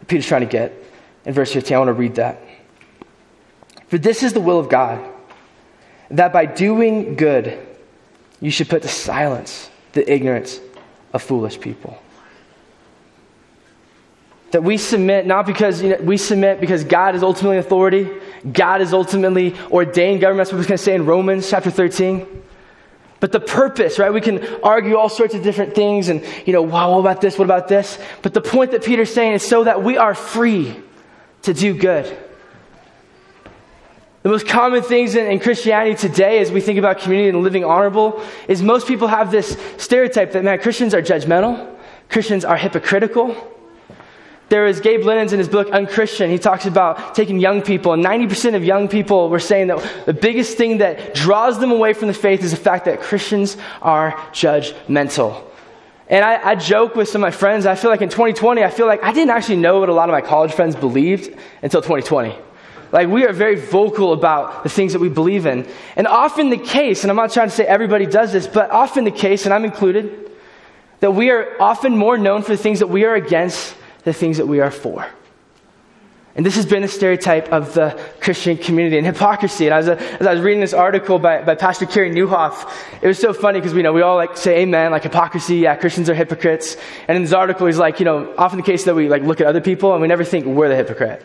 Peter's 0.07 0.27
trying 0.27 0.43
to 0.43 0.47
get 0.47 0.73
in 1.25 1.35
verse 1.35 1.53
15. 1.53 1.75
I 1.75 1.79
want 1.79 1.89
to 1.89 1.95
read 1.95 2.15
that. 2.15 2.41
For 3.93 3.99
this 3.99 4.23
is 4.23 4.33
the 4.33 4.41
will 4.41 4.59
of 4.59 4.71
God, 4.71 5.07
that 6.13 6.33
by 6.33 6.47
doing 6.47 7.15
good 7.15 7.59
you 8.41 8.51
should 8.51 8.71
put 8.71 8.81
to 8.81 8.89
silence 8.89 9.71
the 9.93 10.11
ignorance 10.11 10.59
of 11.13 11.23
foolish 11.23 11.61
people. 11.61 11.99
That 14.53 14.65
we 14.65 14.79
submit 14.79 15.27
not 15.27 15.45
because 15.45 15.83
you 15.83 15.91
know, 15.91 15.97
we 15.97 16.17
submit 16.17 16.59
because 16.59 16.85
God 16.85 17.15
is 17.15 17.23
ultimately 17.23 17.59
authority, 17.59 18.09
God 18.51 18.81
is 18.81 18.95
ultimately 18.95 19.55
ordained 19.71 20.23
government. 20.23 20.47
That's 20.47 20.55
what 20.55 20.61
we're 20.63 20.69
going 20.69 20.79
to 20.79 20.85
say 20.85 20.95
in 20.95 21.05
Romans 21.05 21.51
chapter 21.51 21.71
13. 21.71 22.27
But 23.21 23.31
the 23.31 23.41
purpose, 23.41 23.99
right? 23.99 24.11
We 24.11 24.23
can 24.23 24.43
argue 24.63 24.97
all 24.97 25.11
sorts 25.11 25.35
of 25.35 25.43
different 25.43 25.75
things 25.75 26.09
and, 26.09 26.25
you 26.47 26.55
know, 26.55 26.63
wow, 26.63 26.93
what 26.93 27.01
about 27.01 27.21
this? 27.21 27.39
What 27.39 27.45
about 27.45 27.69
this? 27.69 27.99
But 28.23 28.33
the 28.33 28.41
point 28.41 28.71
that 28.71 28.85
Peter's 28.85 29.13
saying 29.13 29.35
is 29.35 29.47
so 29.47 29.65
that 29.65 29.83
we 29.83 29.99
are 29.99 30.15
free 30.15 30.83
to 31.43 31.53
do 31.53 31.77
good. 31.77 32.31
The 34.23 34.29
most 34.29 34.47
common 34.47 34.83
things 34.83 35.17
in, 35.17 35.27
in, 35.27 35.41
Christianity 35.41 35.97
today, 35.97 36.39
as 36.39 36.53
we 36.53 36.61
think 36.61 36.79
about 36.79 36.99
community 36.99 37.29
and 37.31 37.43
living 37.43 37.65
honorable, 37.65 38.23
is 38.47 38.63
most 38.63 38.87
people 38.87 39.09
have 39.09 39.33
this 39.33 39.57
stereotype 39.79 40.33
that, 40.33 40.45
man, 40.45 40.61
Christians 40.61 40.95
are 40.95 41.03
judgmental, 41.03 41.75
Christians 42.09 42.45
are 42.45 42.57
hypocritical. 42.57 43.37
There 44.49 44.67
is 44.67 44.81
Gabe 44.81 45.03
Lyons 45.03 45.33
in 45.33 45.39
his 45.39 45.49
book, 45.49 45.71
Unchristian. 45.71 46.31
He 46.31 46.39
talks 46.39 46.67
about 46.67 47.15
taking 47.15 47.41
young 47.41 47.63
people, 47.63 47.95
and 47.95 48.05
90% 48.05 48.55
of 48.55 48.63
young 48.63 48.87
people 48.87 49.29
were 49.29 49.41
saying 49.41 49.69
that 49.69 50.05
the 50.05 50.13
biggest 50.13 50.59
thing 50.59 50.79
that 50.79 51.15
draws 51.15 51.59
them 51.59 51.73
away 51.73 51.95
from 51.95 52.09
the 52.09 52.15
faith 52.15 52.45
is 52.45 52.51
the 52.51 52.57
fact 52.59 52.85
that 52.85 53.01
Christians 53.01 53.57
are 53.81 54.13
judgmental. 54.33 55.43
And 56.09 56.25
I, 56.25 56.51
I 56.51 56.55
joke 56.55 56.95
with 56.95 57.09
some 57.09 57.25
of 57.25 57.27
my 57.27 57.31
friends, 57.31 57.65
I 57.65 57.75
feel 57.75 57.91
like 57.91 58.03
in 58.03 58.11
2020, 58.11 58.63
I 58.63 58.71
feel 58.71 58.87
like 58.87 59.03
I 59.03 59.13
didn't 59.13 59.31
actually 59.31 59.57
know 59.57 59.81
what 59.81 59.89
a 59.89 59.95
lot 59.95 60.11
of 60.11 60.13
my 60.13 60.21
college 60.21 60.53
friends 60.53 60.77
believed 60.77 61.35
until 61.63 61.81
2020. 61.81 62.37
Like, 62.93 63.09
we 63.09 63.25
are 63.25 63.33
very 63.33 63.57
vocal 63.57 64.13
about 64.13 64.63
the 64.63 64.69
things 64.69 64.93
that 64.93 64.99
we 65.01 65.09
believe 65.09 65.47
in. 65.47 65.67
And 65.97 66.07
often 66.07 66.51
the 66.51 66.59
case, 66.59 67.03
and 67.03 67.11
I'm 67.11 67.17
not 67.17 67.33
trying 67.33 67.49
to 67.49 67.55
say 67.55 67.65
everybody 67.65 68.05
does 68.05 68.33
this, 68.33 68.47
but 68.47 68.71
often 68.71 69.05
the 69.05 69.11
case, 69.11 69.47
and 69.47 69.55
I'm 69.55 69.65
included, 69.65 70.31
that 71.01 71.13
we 71.13 71.31
are 71.31 71.61
often 71.61 71.97
more 71.97 72.19
known 72.19 72.43
for 72.43 72.53
the 72.53 72.63
things 72.63 72.81
that 72.81 72.89
we 72.89 73.05
are 73.05 73.15
against 73.15 73.75
the 74.05 74.13
things 74.13 74.37
that 74.37 74.47
we 74.47 74.61
are 74.61 74.71
for. 74.71 75.07
And 76.35 76.47
this 76.47 76.57
has 76.57 76.65
been 76.65 76.83
a 76.83 76.89
stereotype 76.89 77.53
of 77.53 77.75
the 77.75 77.99
Christian 78.21 78.57
community 78.57 78.97
and 78.97 79.07
hypocrisy. 79.07 79.67
And 79.67 79.75
as, 79.75 79.89
uh, 79.89 79.97
as 80.19 80.27
I 80.27 80.33
was 80.33 80.43
reading 80.43 80.61
this 80.61 80.73
article 80.73 81.19
by, 81.19 81.43
by 81.43 81.55
Pastor 81.55 81.85
Carey 81.85 82.11
Nieuwhof, 82.11 82.71
it 83.03 83.07
was 83.07 83.19
so 83.19 83.35
funny 83.35 83.61
because 83.61 83.75
we 83.75 83.83
know 83.83 83.93
we 83.93 84.01
all 84.01 84.17
like 84.17 84.37
say 84.39 84.63
amen, 84.63 84.93
like 84.93 85.03
hypocrisy, 85.03 85.57
yeah, 85.57 85.77
Christians 85.77 86.09
are 86.09 86.15
hypocrites. 86.15 86.79
And 87.07 87.17
in 87.17 87.23
this 87.23 87.35
article, 87.35 87.67
he's 87.67 87.79
like, 87.79 88.01
you 88.01 88.07
know, 88.07 88.33
often 88.39 88.57
the 88.59 88.65
case 88.65 88.85
that 88.85 88.95
we 88.95 89.11
like 89.11 89.23
look 89.23 89.43
at 89.43 89.47
other 89.47 89.61
people 89.61 89.93
and 89.93 90.01
we 90.01 90.09
never 90.09 90.25
think 90.25 90.47
we're 90.47 90.69
the 90.69 90.77
hypocrite. 90.77 91.23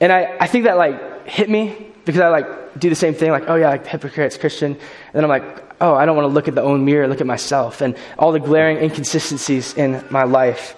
And 0.00 0.12
I, 0.12 0.36
I 0.40 0.46
think 0.46 0.64
that 0.64 0.76
like 0.76 1.26
hit 1.26 1.50
me 1.50 1.76
because 2.04 2.20
I 2.20 2.28
like 2.28 2.78
do 2.78 2.88
the 2.88 2.94
same 2.96 3.14
thing, 3.14 3.30
like, 3.30 3.48
oh 3.48 3.56
yeah, 3.56 3.70
like 3.70 3.86
hypocrites, 3.86 4.36
Christian. 4.36 4.72
And 4.72 4.80
then 5.12 5.24
I'm 5.24 5.30
like, 5.30 5.74
oh, 5.80 5.94
I 5.94 6.06
don't 6.06 6.16
want 6.16 6.28
to 6.28 6.32
look 6.32 6.48
at 6.48 6.54
the 6.54 6.62
own 6.62 6.84
mirror, 6.84 7.08
look 7.08 7.20
at 7.20 7.26
myself 7.26 7.80
and 7.80 7.96
all 8.18 8.32
the 8.32 8.40
glaring 8.40 8.78
inconsistencies 8.78 9.74
in 9.74 10.04
my 10.10 10.24
life. 10.24 10.76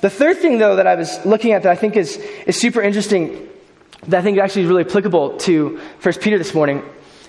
The 0.00 0.10
third 0.10 0.38
thing, 0.38 0.58
though, 0.58 0.76
that 0.76 0.86
I 0.86 0.96
was 0.96 1.24
looking 1.24 1.52
at 1.52 1.62
that 1.62 1.70
I 1.70 1.76
think 1.76 1.96
is, 1.96 2.16
is 2.46 2.60
super 2.60 2.82
interesting, 2.82 3.48
that 4.08 4.18
I 4.18 4.22
think 4.22 4.38
actually 4.38 4.62
is 4.62 4.68
really 4.68 4.84
applicable 4.84 5.38
to 5.38 5.78
First 6.00 6.20
Peter 6.20 6.38
this 6.38 6.54
morning, 6.54 6.82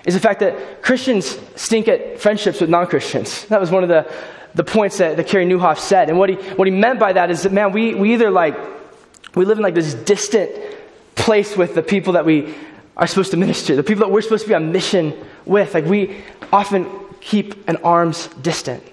is 0.05 0.15
the 0.15 0.19
fact 0.19 0.39
that 0.39 0.81
Christians 0.81 1.37
stink 1.55 1.87
at 1.87 2.19
friendships 2.19 2.59
with 2.59 2.69
non 2.69 2.87
Christians. 2.87 3.45
That 3.45 3.61
was 3.61 3.69
one 3.69 3.83
of 3.83 3.89
the, 3.89 4.11
the 4.55 4.63
points 4.63 4.97
that, 4.97 5.17
that 5.17 5.27
Carey 5.27 5.45
Nieuwhof 5.45 5.77
said. 5.77 6.09
And 6.09 6.17
what 6.17 6.29
he, 6.29 6.35
what 6.35 6.67
he 6.67 6.73
meant 6.73 6.99
by 6.99 7.13
that 7.13 7.29
is 7.29 7.43
that, 7.43 7.51
man, 7.51 7.71
we, 7.73 7.93
we 7.93 8.13
either 8.13 8.31
like, 8.31 8.57
we 9.35 9.45
live 9.45 9.59
in 9.59 9.63
like 9.63 9.75
this 9.75 9.93
distant 9.93 10.51
place 11.15 11.55
with 11.55 11.75
the 11.75 11.83
people 11.83 12.13
that 12.13 12.25
we 12.25 12.53
are 12.95 13.07
supposed 13.07 13.31
to 13.31 13.37
minister, 13.37 13.75
the 13.75 13.83
people 13.83 14.05
that 14.05 14.11
we're 14.11 14.21
supposed 14.21 14.43
to 14.43 14.49
be 14.49 14.55
on 14.55 14.71
mission 14.71 15.13
with. 15.45 15.73
Like, 15.73 15.85
we 15.85 16.23
often 16.51 16.87
keep 17.21 17.67
an 17.67 17.77
arm's 17.77 18.27
distance. 18.27 18.83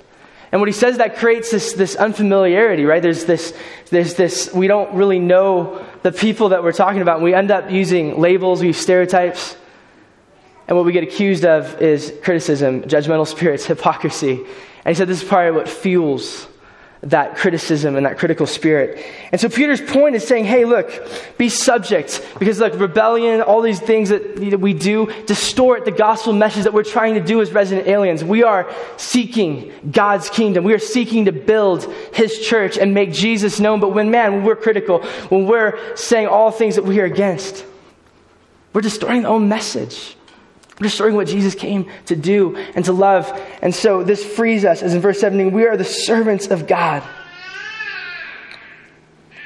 And 0.53 0.61
what 0.61 0.69
he 0.69 0.73
says 0.73 0.99
that 0.99 1.17
creates 1.17 1.51
this, 1.51 1.75
this 1.75 1.95
unfamiliarity, 1.95 2.85
right? 2.85 3.01
There's 3.01 3.25
this, 3.25 3.57
there's 3.91 4.15
this, 4.15 4.53
we 4.53 4.67
don't 4.67 4.93
really 4.95 5.21
know 5.21 5.85
the 6.03 6.11
people 6.11 6.49
that 6.49 6.65
we're 6.65 6.73
talking 6.73 7.03
about. 7.03 7.17
And 7.17 7.25
we 7.25 7.35
end 7.35 7.53
up 7.53 7.71
using 7.71 8.21
labels, 8.21 8.61
we 8.61 8.69
use 8.69 8.79
stereotypes. 8.79 9.57
And 10.67 10.77
what 10.77 10.85
we 10.85 10.93
get 10.93 11.05
accused 11.05 11.45
of 11.45 11.81
is 11.81 12.13
criticism, 12.23 12.83
judgmental 12.83 13.27
spirits, 13.29 13.65
hypocrisy. 13.67 14.45
And 14.85 14.89
he 14.89 14.95
said 14.95 15.09
this 15.09 15.23
is 15.23 15.29
probably 15.29 15.53
what 15.53 15.69
fuels 15.69 16.49
that 17.03 17.35
criticism 17.35 17.97
and 17.97 18.05
that 18.05 18.19
critical 18.19 18.47
spirit. 18.47 19.03
And 19.33 19.41
so 19.41 19.49
Peter's 19.49 19.81
point 19.81 20.17
is 20.17 20.27
saying, 20.27 20.45
hey, 20.45 20.67
look, 20.67 20.91
be 21.39 21.49
subject. 21.49 22.27
Because, 22.39 22.61
like, 22.61 22.79
rebellion, 22.79 23.41
all 23.41 23.63
these 23.63 23.81
things 23.81 24.11
that 24.11 24.39
we 24.39 24.75
do 24.75 25.11
distort 25.25 25.87
the 25.87 25.93
gospel 25.93 26.35
message 26.35 26.65
that 26.65 26.75
we're 26.75 26.83
trying 26.83 27.15
to 27.15 27.21
do 27.21 27.41
as 27.41 27.53
resident 27.53 27.89
aliens. 27.89 28.23
We 28.23 28.43
are 28.43 28.71
seeking 28.99 29.73
God's 29.91 30.29
kingdom. 30.29 30.63
We 30.63 30.75
are 30.75 30.79
seeking 30.79 31.25
to 31.25 31.33
build 31.33 31.91
his 32.13 32.39
church 32.39 32.77
and 32.77 32.93
make 32.93 33.13
Jesus 33.13 33.61
known. 33.61 33.81
But 33.81 33.95
when, 33.95 34.11
man, 34.11 34.35
when 34.35 34.45
we're 34.45 34.57
critical, 34.57 35.03
when 35.31 35.47
we're 35.47 35.97
saying 35.97 36.27
all 36.29 36.51
things 36.51 36.75
that 36.75 36.85
we 36.85 37.01
are 37.01 37.07
against, 37.07 37.65
we're 38.75 38.83
distorting 38.83 39.23
the 39.23 39.29
own 39.29 39.49
message. 39.49 40.17
We're 40.81 40.85
destroying 40.85 41.15
what 41.15 41.27
Jesus 41.27 41.55
came 41.55 41.91
to 42.07 42.17
do 42.17 42.57
and 42.75 42.87
to 42.87 42.95
love. 42.95 43.31
And 43.61 43.75
so 43.75 44.03
this 44.03 44.25
frees 44.25 44.65
us, 44.65 44.83
as 44.83 44.95
in 44.95 45.03
verse 45.03 45.21
17, 45.21 45.53
we 45.53 45.67
are 45.67 45.77
the 45.77 45.85
servants 45.85 46.47
of 46.47 46.67
God. 46.67 47.03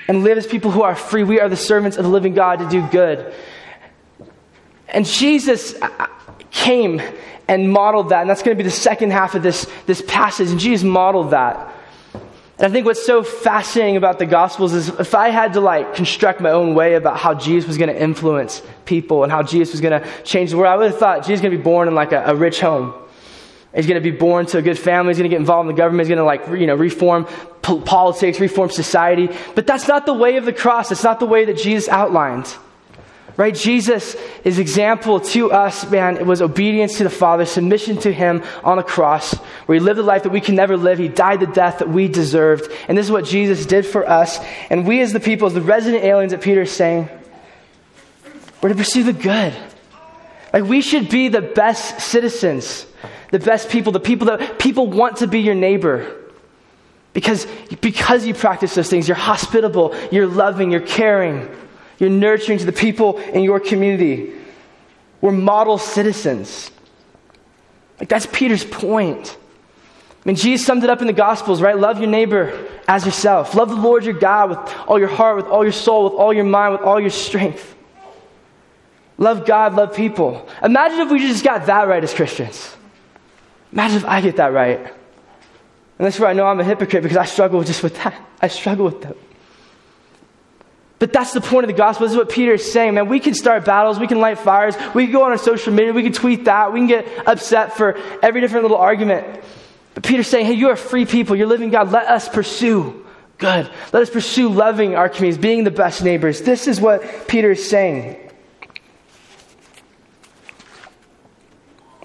And 0.06 0.22
live 0.22 0.38
as 0.38 0.46
people 0.46 0.70
who 0.70 0.82
are 0.82 0.94
free. 0.94 1.24
We 1.24 1.40
are 1.40 1.48
the 1.48 1.56
servants 1.56 1.96
of 1.96 2.04
the 2.04 2.10
living 2.10 2.34
God 2.34 2.60
to 2.60 2.68
do 2.68 2.86
good. 2.86 3.34
And 4.86 5.04
Jesus 5.04 5.74
uh, 5.82 6.06
came 6.52 7.02
and 7.48 7.72
modeled 7.72 8.10
that. 8.10 8.20
And 8.20 8.30
that's 8.30 8.44
going 8.44 8.56
to 8.56 8.62
be 8.62 8.68
the 8.68 8.74
second 8.74 9.10
half 9.10 9.34
of 9.34 9.42
this, 9.42 9.66
this 9.86 10.02
passage. 10.06 10.50
And 10.50 10.60
Jesus 10.60 10.84
modeled 10.84 11.32
that. 11.32 11.74
And 12.56 12.66
I 12.68 12.70
think 12.70 12.86
what's 12.86 13.04
so 13.04 13.24
fascinating 13.24 13.96
about 13.96 14.20
the 14.20 14.26
Gospels 14.26 14.74
is 14.74 14.88
if 14.88 15.14
I 15.14 15.30
had 15.30 15.54
to 15.54 15.60
like 15.60 15.96
construct 15.96 16.40
my 16.40 16.50
own 16.50 16.74
way 16.74 16.94
about 16.94 17.18
how 17.18 17.34
Jesus 17.34 17.66
was 17.66 17.78
going 17.78 17.92
to 17.92 18.00
influence 18.00 18.62
people 18.84 19.24
and 19.24 19.32
how 19.32 19.42
Jesus 19.42 19.72
was 19.72 19.80
going 19.80 20.00
to 20.00 20.08
change 20.22 20.50
the 20.50 20.56
world, 20.56 20.72
I 20.72 20.76
would 20.76 20.90
have 20.92 20.98
thought 20.98 21.22
Jesus 21.22 21.36
is 21.36 21.40
going 21.40 21.52
to 21.52 21.58
be 21.58 21.64
born 21.64 21.88
in 21.88 21.94
like 21.94 22.12
a, 22.12 22.24
a 22.26 22.34
rich 22.34 22.60
home. 22.60 22.94
He's 23.74 23.88
going 23.88 24.00
to 24.00 24.10
be 24.10 24.16
born 24.16 24.46
to 24.46 24.58
a 24.58 24.62
good 24.62 24.78
family. 24.78 25.10
He's 25.10 25.18
going 25.18 25.28
to 25.28 25.34
get 25.34 25.40
involved 25.40 25.68
in 25.68 25.74
the 25.74 25.78
government. 25.78 26.06
He's 26.06 26.14
going 26.14 26.18
to 26.18 26.24
like, 26.24 26.60
you 26.60 26.68
know, 26.68 26.76
reform 26.76 27.26
politics, 27.62 28.38
reform 28.38 28.70
society. 28.70 29.28
But 29.56 29.66
that's 29.66 29.88
not 29.88 30.06
the 30.06 30.14
way 30.14 30.36
of 30.36 30.44
the 30.44 30.52
cross. 30.52 30.92
It's 30.92 31.02
not 31.02 31.18
the 31.18 31.26
way 31.26 31.44
that 31.46 31.56
Jesus 31.56 31.88
outlined. 31.88 32.54
Right? 33.36 33.54
Jesus, 33.54 34.14
his 34.44 34.60
example 34.60 35.18
to 35.18 35.50
us, 35.50 35.90
man, 35.90 36.18
it 36.18 36.26
was 36.26 36.40
obedience 36.40 36.98
to 36.98 37.04
the 37.04 37.10
Father, 37.10 37.44
submission 37.44 37.96
to 37.98 38.12
him 38.12 38.44
on 38.62 38.76
the 38.76 38.84
cross, 38.84 39.34
where 39.66 39.74
he 39.74 39.80
lived 39.80 39.98
a 39.98 40.04
life 40.04 40.22
that 40.22 40.30
we 40.30 40.40
can 40.40 40.54
never 40.54 40.76
live. 40.76 40.98
He 40.98 41.08
died 41.08 41.40
the 41.40 41.48
death 41.48 41.80
that 41.80 41.88
we 41.88 42.06
deserved. 42.06 42.70
And 42.86 42.96
this 42.96 43.06
is 43.06 43.12
what 43.12 43.24
Jesus 43.24 43.66
did 43.66 43.86
for 43.86 44.08
us. 44.08 44.38
And 44.70 44.86
we 44.86 45.00
as 45.00 45.12
the 45.12 45.18
people, 45.18 45.48
as 45.48 45.54
the 45.54 45.62
resident 45.62 46.04
aliens 46.04 46.30
that 46.30 46.42
Peter 46.42 46.62
is 46.62 46.70
saying, 46.70 47.08
we're 48.62 48.68
to 48.68 48.76
pursue 48.76 49.02
the 49.02 49.12
good. 49.12 49.52
Like 50.52 50.64
we 50.64 50.80
should 50.80 51.08
be 51.08 51.26
the 51.26 51.42
best 51.42 52.00
citizens, 52.00 52.86
the 53.32 53.40
best 53.40 53.68
people, 53.68 53.90
the 53.90 53.98
people 53.98 54.28
that 54.28 54.60
people 54.60 54.86
want 54.86 55.16
to 55.16 55.26
be 55.26 55.40
your 55.40 55.56
neighbor. 55.56 56.20
Because, 57.12 57.46
because 57.80 58.24
you 58.24 58.34
practice 58.34 58.76
those 58.76 58.88
things, 58.88 59.08
you're 59.08 59.16
hospitable, 59.16 59.94
you're 60.12 60.28
loving, 60.28 60.70
you're 60.70 60.80
caring. 60.80 61.48
You're 61.98 62.10
nurturing 62.10 62.58
to 62.58 62.64
the 62.64 62.72
people 62.72 63.18
in 63.18 63.42
your 63.42 63.60
community. 63.60 64.32
We're 65.20 65.32
model 65.32 65.78
citizens. 65.78 66.70
Like 67.98 68.08
that's 68.08 68.26
Peter's 68.26 68.64
point. 68.64 69.36
I 70.24 70.28
mean, 70.28 70.36
Jesus 70.36 70.66
summed 70.66 70.84
it 70.84 70.90
up 70.90 71.00
in 71.02 71.06
the 71.06 71.12
Gospels, 71.12 71.60
right? 71.60 71.78
Love 71.78 71.98
your 71.98 72.08
neighbor 72.08 72.66
as 72.88 73.04
yourself. 73.04 73.54
Love 73.54 73.68
the 73.68 73.76
Lord 73.76 74.04
your 74.04 74.14
God 74.14 74.50
with 74.50 74.74
all 74.88 74.98
your 74.98 75.08
heart, 75.08 75.36
with 75.36 75.46
all 75.46 75.62
your 75.62 75.72
soul, 75.72 76.04
with 76.04 76.14
all 76.14 76.32
your 76.32 76.44
mind, 76.44 76.72
with 76.72 76.80
all 76.80 76.98
your 76.98 77.10
strength. 77.10 77.74
Love 79.18 79.46
God, 79.46 79.74
love 79.74 79.94
people. 79.94 80.48
Imagine 80.62 81.00
if 81.00 81.10
we 81.10 81.18
just 81.20 81.44
got 81.44 81.66
that 81.66 81.86
right 81.86 82.02
as 82.02 82.12
Christians. 82.12 82.74
Imagine 83.70 83.98
if 83.98 84.04
I 84.06 84.20
get 84.20 84.36
that 84.36 84.52
right. 84.52 84.78
And 84.78 86.06
that's 86.06 86.18
where 86.18 86.28
I 86.28 86.32
know 86.32 86.46
I'm 86.46 86.58
a 86.58 86.64
hypocrite 86.64 87.02
because 87.02 87.18
I 87.18 87.24
struggle 87.24 87.62
just 87.62 87.82
with 87.82 87.96
that. 87.98 88.20
I 88.40 88.48
struggle 88.48 88.86
with 88.86 89.02
that. 89.02 89.16
But 91.04 91.12
that's 91.12 91.34
the 91.34 91.42
point 91.42 91.64
of 91.64 91.68
the 91.68 91.76
gospel. 91.76 92.06
This 92.06 92.12
is 92.12 92.16
what 92.16 92.30
Peter 92.30 92.54
is 92.54 92.72
saying, 92.72 92.94
man. 92.94 93.10
We 93.10 93.20
can 93.20 93.34
start 93.34 93.66
battles, 93.66 93.98
we 93.98 94.06
can 94.06 94.20
light 94.20 94.38
fires, 94.38 94.74
we 94.94 95.04
can 95.04 95.12
go 95.12 95.24
on 95.24 95.32
our 95.32 95.36
social 95.36 95.70
media, 95.70 95.92
we 95.92 96.02
can 96.02 96.14
tweet 96.14 96.46
that, 96.46 96.72
we 96.72 96.80
can 96.80 96.86
get 96.86 97.28
upset 97.28 97.76
for 97.76 97.98
every 98.22 98.40
different 98.40 98.62
little 98.62 98.78
argument. 98.78 99.44
But 99.92 100.02
Peter's 100.02 100.28
saying, 100.28 100.46
hey, 100.46 100.54
you 100.54 100.70
are 100.70 100.76
free 100.76 101.04
people, 101.04 101.36
you're 101.36 101.46
living 101.46 101.68
God. 101.68 101.92
Let 101.92 102.06
us 102.06 102.26
pursue 102.26 103.04
good. 103.36 103.70
Let 103.92 104.02
us 104.02 104.08
pursue 104.08 104.48
loving 104.48 104.94
our 104.94 105.10
communities, 105.10 105.36
being 105.36 105.64
the 105.64 105.70
best 105.70 106.02
neighbors. 106.02 106.40
This 106.40 106.66
is 106.66 106.80
what 106.80 107.28
Peter 107.28 107.50
is 107.50 107.68
saying. 107.68 108.16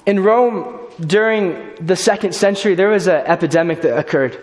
In 0.05 0.19
Rome, 0.21 0.77
during 0.99 1.73
the 1.79 1.95
second 1.95 2.35
century, 2.35 2.75
there 2.75 2.89
was 2.89 3.07
an 3.07 3.25
epidemic 3.25 3.81
that 3.83 3.97
occurred. 3.97 4.37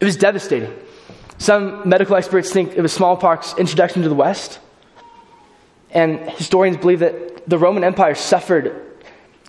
It 0.00 0.04
was 0.06 0.16
devastating. 0.16 0.74
Some 1.38 1.88
medical 1.88 2.16
experts 2.16 2.52
think 2.52 2.74
it 2.74 2.82
was 2.82 2.92
smallpox 2.92 3.54
introduction 3.56 4.02
to 4.02 4.08
the 4.08 4.14
West. 4.14 4.58
And 5.90 6.18
historians 6.30 6.76
believe 6.76 6.98
that 6.98 7.48
the 7.48 7.58
Roman 7.58 7.84
Empire 7.84 8.14
suffered 8.14 8.84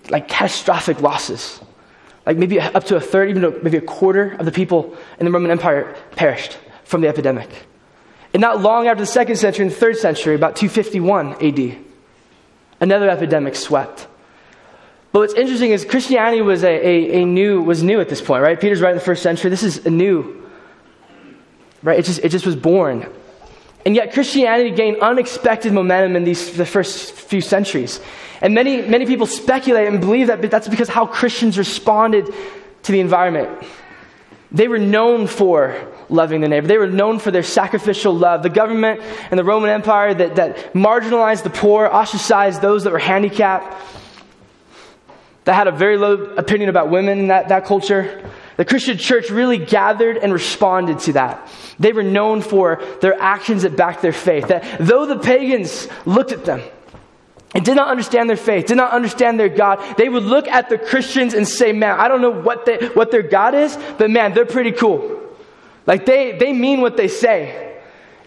like 0.09 0.27
catastrophic 0.27 1.01
losses. 1.01 1.59
Like 2.25 2.37
maybe 2.37 2.59
up 2.59 2.83
to 2.85 2.95
a 2.95 3.01
third, 3.01 3.29
even 3.29 3.59
maybe 3.63 3.77
a 3.77 3.81
quarter 3.81 4.35
of 4.39 4.45
the 4.45 4.51
people 4.51 4.95
in 5.19 5.25
the 5.25 5.31
Roman 5.31 5.51
Empire 5.51 5.95
perished 6.11 6.57
from 6.83 7.01
the 7.01 7.07
epidemic. 7.07 7.49
And 8.33 8.41
not 8.41 8.61
long 8.61 8.87
after 8.87 9.01
the 9.01 9.07
second 9.07 9.37
century, 9.37 9.65
in 9.65 9.69
the 9.69 9.75
third 9.75 9.97
century, 9.97 10.35
about 10.35 10.55
251 10.55 11.43
AD, 11.43 11.77
another 12.79 13.09
epidemic 13.09 13.55
swept. 13.55 14.07
But 15.11 15.19
what's 15.19 15.33
interesting 15.33 15.71
is 15.71 15.85
Christianity 15.85 16.41
was 16.41 16.63
a, 16.63 16.69
a, 16.69 17.21
a, 17.21 17.25
new 17.25 17.63
was 17.63 17.81
new 17.81 17.99
at 17.99 18.09
this 18.09 18.21
point, 18.21 18.43
right? 18.43 18.59
Peter's 18.59 18.79
right 18.79 18.91
in 18.91 18.97
the 18.97 19.03
first 19.03 19.23
century. 19.23 19.49
This 19.49 19.63
is 19.63 19.85
a 19.87 19.89
new 19.89 20.38
right? 21.83 21.99
It 21.99 22.05
just, 22.05 22.23
it 22.23 22.29
just 22.29 22.45
was 22.45 22.55
born. 22.55 23.11
And 23.85 23.95
yet 23.95 24.13
Christianity 24.13 24.71
gained 24.71 24.97
unexpected 24.97 25.73
momentum 25.73 26.15
in 26.15 26.23
these, 26.23 26.55
the 26.55 26.65
first 26.65 27.13
few 27.13 27.41
centuries. 27.41 27.99
And 28.41 28.53
many, 28.53 28.81
many 28.81 29.05
people 29.05 29.25
speculate 29.25 29.87
and 29.87 29.99
believe 29.99 30.27
that 30.27 30.41
that's 30.49 30.67
because 30.67 30.89
how 30.89 31.05
Christians 31.05 31.57
responded 31.57 32.33
to 32.83 32.91
the 32.91 32.99
environment. 32.99 33.65
They 34.51 34.67
were 34.67 34.79
known 34.79 35.27
for 35.27 35.87
loving 36.09 36.41
the 36.41 36.47
neighbor. 36.47 36.67
They 36.67 36.77
were 36.77 36.87
known 36.87 37.19
for 37.19 37.31
their 37.31 37.43
sacrificial 37.43 38.13
love. 38.13 38.41
The 38.41 38.49
government 38.49 39.01
and 39.29 39.37
the 39.37 39.43
Roman 39.43 39.69
Empire 39.69 40.13
that, 40.13 40.35
that 40.37 40.73
marginalized 40.73 41.43
the 41.43 41.51
poor, 41.51 41.85
ostracized 41.85 42.61
those 42.61 42.83
that 42.85 42.91
were 42.91 42.99
handicapped, 42.99 43.75
that 45.45 45.53
had 45.53 45.67
a 45.67 45.71
very 45.71 45.97
low 45.97 46.13
opinion 46.35 46.69
about 46.69 46.89
women 46.89 47.19
in 47.19 47.27
that, 47.27 47.49
that 47.49 47.65
culture. 47.65 48.29
The 48.59 48.65
Christian 48.65 48.97
church 48.97 49.29
really 49.29 49.57
gathered 49.57 50.17
and 50.17 50.33
responded 50.33 50.99
to 50.99 51.13
that. 51.13 51.49
They 51.79 51.93
were 51.93 52.03
known 52.03 52.41
for 52.41 52.83
their 52.99 53.17
actions 53.17 53.61
that 53.61 53.77
backed 53.77 54.01
their 54.01 54.11
faith. 54.11 54.49
That 54.49 54.79
though 54.81 55.05
the 55.05 55.17
pagans 55.17 55.87
looked 56.05 56.33
at 56.33 56.43
them 56.43 56.61
and 57.55 57.63
did 57.63 57.77
not 57.77 57.87
understand 57.87 58.29
their 58.29 58.35
faith, 58.35 58.65
did 58.65 58.75
not 58.75 58.91
understand 58.91 59.39
their 59.39 59.47
God, 59.47 59.95
they 59.95 60.09
would 60.09 60.23
look 60.23 60.45
at 60.49 60.67
the 60.67 60.77
Christians 60.77 61.33
and 61.33 61.47
say, 61.47 61.71
Man, 61.71 61.97
I 61.97 62.09
don't 62.09 62.19
know 62.19 62.31
what, 62.31 62.65
they, 62.65 62.89
what 62.89 63.11
their 63.11 63.21
God 63.21 63.55
is, 63.55 63.77
but 63.97 64.11
man, 64.11 64.33
they're 64.33 64.45
pretty 64.45 64.73
cool. 64.73 65.21
Like 65.87 66.05
they, 66.05 66.37
they 66.37 66.51
mean 66.51 66.81
what 66.81 66.97
they 66.97 67.07
say. 67.07 67.79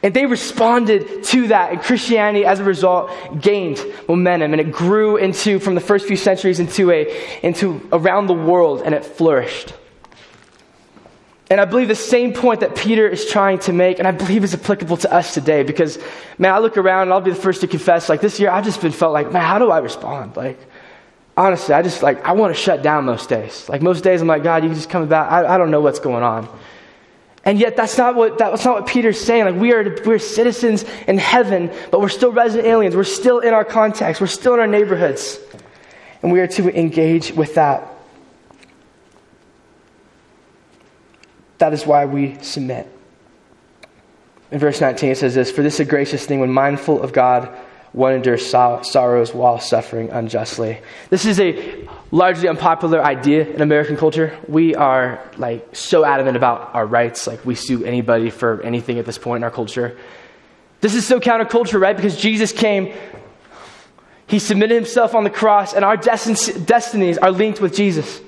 And 0.03 0.15
they 0.15 0.25
responded 0.25 1.25
to 1.25 1.49
that. 1.49 1.73
And 1.73 1.83
Christianity, 1.83 2.47
as 2.47 2.59
a 2.59 2.65
result, 2.65 3.11
gained 3.39 3.85
momentum. 4.09 4.53
And 4.53 4.63
it 4.63 4.73
grew 4.73 5.19
into, 5.19 5.59
from 5.59 5.75
the 5.75 5.83
first 5.83 6.07
few 6.07 6.17
centuries, 6.17 6.59
into, 6.59 6.91
a, 6.91 7.39
into 7.43 7.87
around 7.93 8.29
the 8.29 8.35
world, 8.35 8.81
and 8.83 8.95
it 8.95 9.05
flourished. 9.05 9.75
And 11.53 11.61
I 11.61 11.67
believe 11.67 11.89
the 11.89 11.95
same 11.95 12.33
point 12.33 12.61
that 12.61 12.75
Peter 12.77 13.07
is 13.07 13.27
trying 13.27 13.59
to 13.59 13.75
make, 13.75 13.99
and 13.99 14.09
I 14.09 14.11
believe 14.11 14.43
is 14.43 14.55
applicable 14.55 14.97
to 14.97 15.13
us 15.13 15.35
today, 15.35 15.65
because, 15.65 15.99
man, 16.39 16.55
I 16.55 16.61
look 16.61 16.79
around 16.79 17.03
and 17.03 17.13
I'll 17.13 17.21
be 17.21 17.31
the 17.31 17.37
first 17.37 17.61
to 17.61 17.67
confess, 17.67 18.09
like 18.09 18.23
this 18.23 18.41
year, 18.41 18.49
I've 18.49 18.65
just 18.65 18.81
been 18.81 18.91
felt 18.91 19.13
like, 19.13 19.31
man, 19.33 19.43
how 19.43 19.59
do 19.59 19.71
I 19.71 19.81
respond? 19.81 20.35
Like, 20.35 20.59
honestly, 21.37 21.75
I 21.75 21.83
just 21.83 22.03
like, 22.03 22.25
I 22.25 22.33
want 22.33 22.57
to 22.57 22.59
shut 22.59 22.83
down 22.83 23.05
most 23.05 23.29
days. 23.29 23.69
Like, 23.69 23.83
most 23.83 24.03
days 24.03 24.23
I'm 24.23 24.29
like, 24.29 24.43
God, 24.43 24.65
you 24.65 24.71
just 24.71 24.89
come 24.89 25.07
back. 25.09 25.31
I, 25.31 25.55
I 25.55 25.59
don't 25.59 25.71
know 25.71 25.83
what's 25.83 25.99
going 25.99 26.23
on. 26.23 26.49
And 27.45 27.61
yet, 27.61 27.77
that's 27.77 27.99
not 27.99 28.15
what, 28.15 28.39
that's 28.39 28.65
not 28.65 28.81
what 28.81 28.87
Peter's 28.87 29.21
saying. 29.21 29.45
Like, 29.45 29.57
we 29.57 29.75
are, 29.75 30.03
we're 30.07 30.19
citizens 30.19 30.87
in 31.07 31.19
heaven, 31.19 31.71
but 31.91 32.01
we're 32.01 32.09
still 32.09 32.33
resident 32.33 32.67
aliens. 32.67 32.97
We're 32.97 33.05
still 33.05 33.41
in 33.41 33.53
our 33.53 33.67
context. 33.67 34.23
We're 34.23 34.27
still 34.27 34.55
in 34.55 34.61
our 34.61 34.67
neighborhoods. 34.67 35.39
And 36.23 36.33
we 36.33 36.41
are 36.41 36.47
to 36.47 36.75
engage 36.75 37.31
with 37.33 37.57
that. 37.57 37.92
That 41.63 41.75
is 41.75 41.87
why 41.87 42.07
we 42.07 42.43
submit. 42.43 42.89
In 44.51 44.59
verse 44.59 44.81
19, 44.81 45.11
it 45.11 45.19
says 45.19 45.37
this 45.37 45.53
For 45.53 45.63
this 45.63 45.75
is 45.75 45.81
a 45.81 45.85
gracious 45.85 46.27
thing 46.27 46.41
when 46.41 46.51
mindful 46.51 47.01
of 47.01 47.13
God 47.13 47.57
one 47.93 48.15
endures 48.15 48.45
sorrows 48.45 49.33
while 49.33 49.61
suffering 49.61 50.11
unjustly. 50.11 50.81
This 51.09 51.25
is 51.25 51.39
a 51.39 51.89
largely 52.11 52.49
unpopular 52.49 53.01
idea 53.01 53.47
in 53.47 53.61
American 53.61 53.97
culture. 53.97 54.37
We 54.49 54.75
are 54.75 55.23
like 55.37 55.77
so 55.77 56.05
adamant 56.05 56.37
about 56.37 56.75
our 56.75 56.85
rights, 56.85 57.29
like 57.29 57.47
we 57.47 57.55
sue 57.55 57.85
anybody 57.85 58.31
for 58.31 58.61
anything 58.63 58.99
at 58.99 59.07
this 59.07 59.17
point 59.17 59.43
in 59.43 59.45
our 59.45 59.53
culture. 59.53 59.97
This 60.81 60.97
is 60.97 61.07
so 61.07 61.21
counterculture, 61.21 61.81
right? 61.81 61.95
Because 61.95 62.17
Jesus 62.17 62.51
came, 62.51 62.93
he 64.27 64.41
submitted 64.41 64.75
himself 64.75 65.15
on 65.15 65.23
the 65.23 65.31
cross, 65.31 65.75
and 65.75 65.85
our 65.85 65.97
destinies 65.97 67.19
are 67.19 67.31
linked 67.31 67.61
with 67.61 67.73
Jesus. 67.73 68.21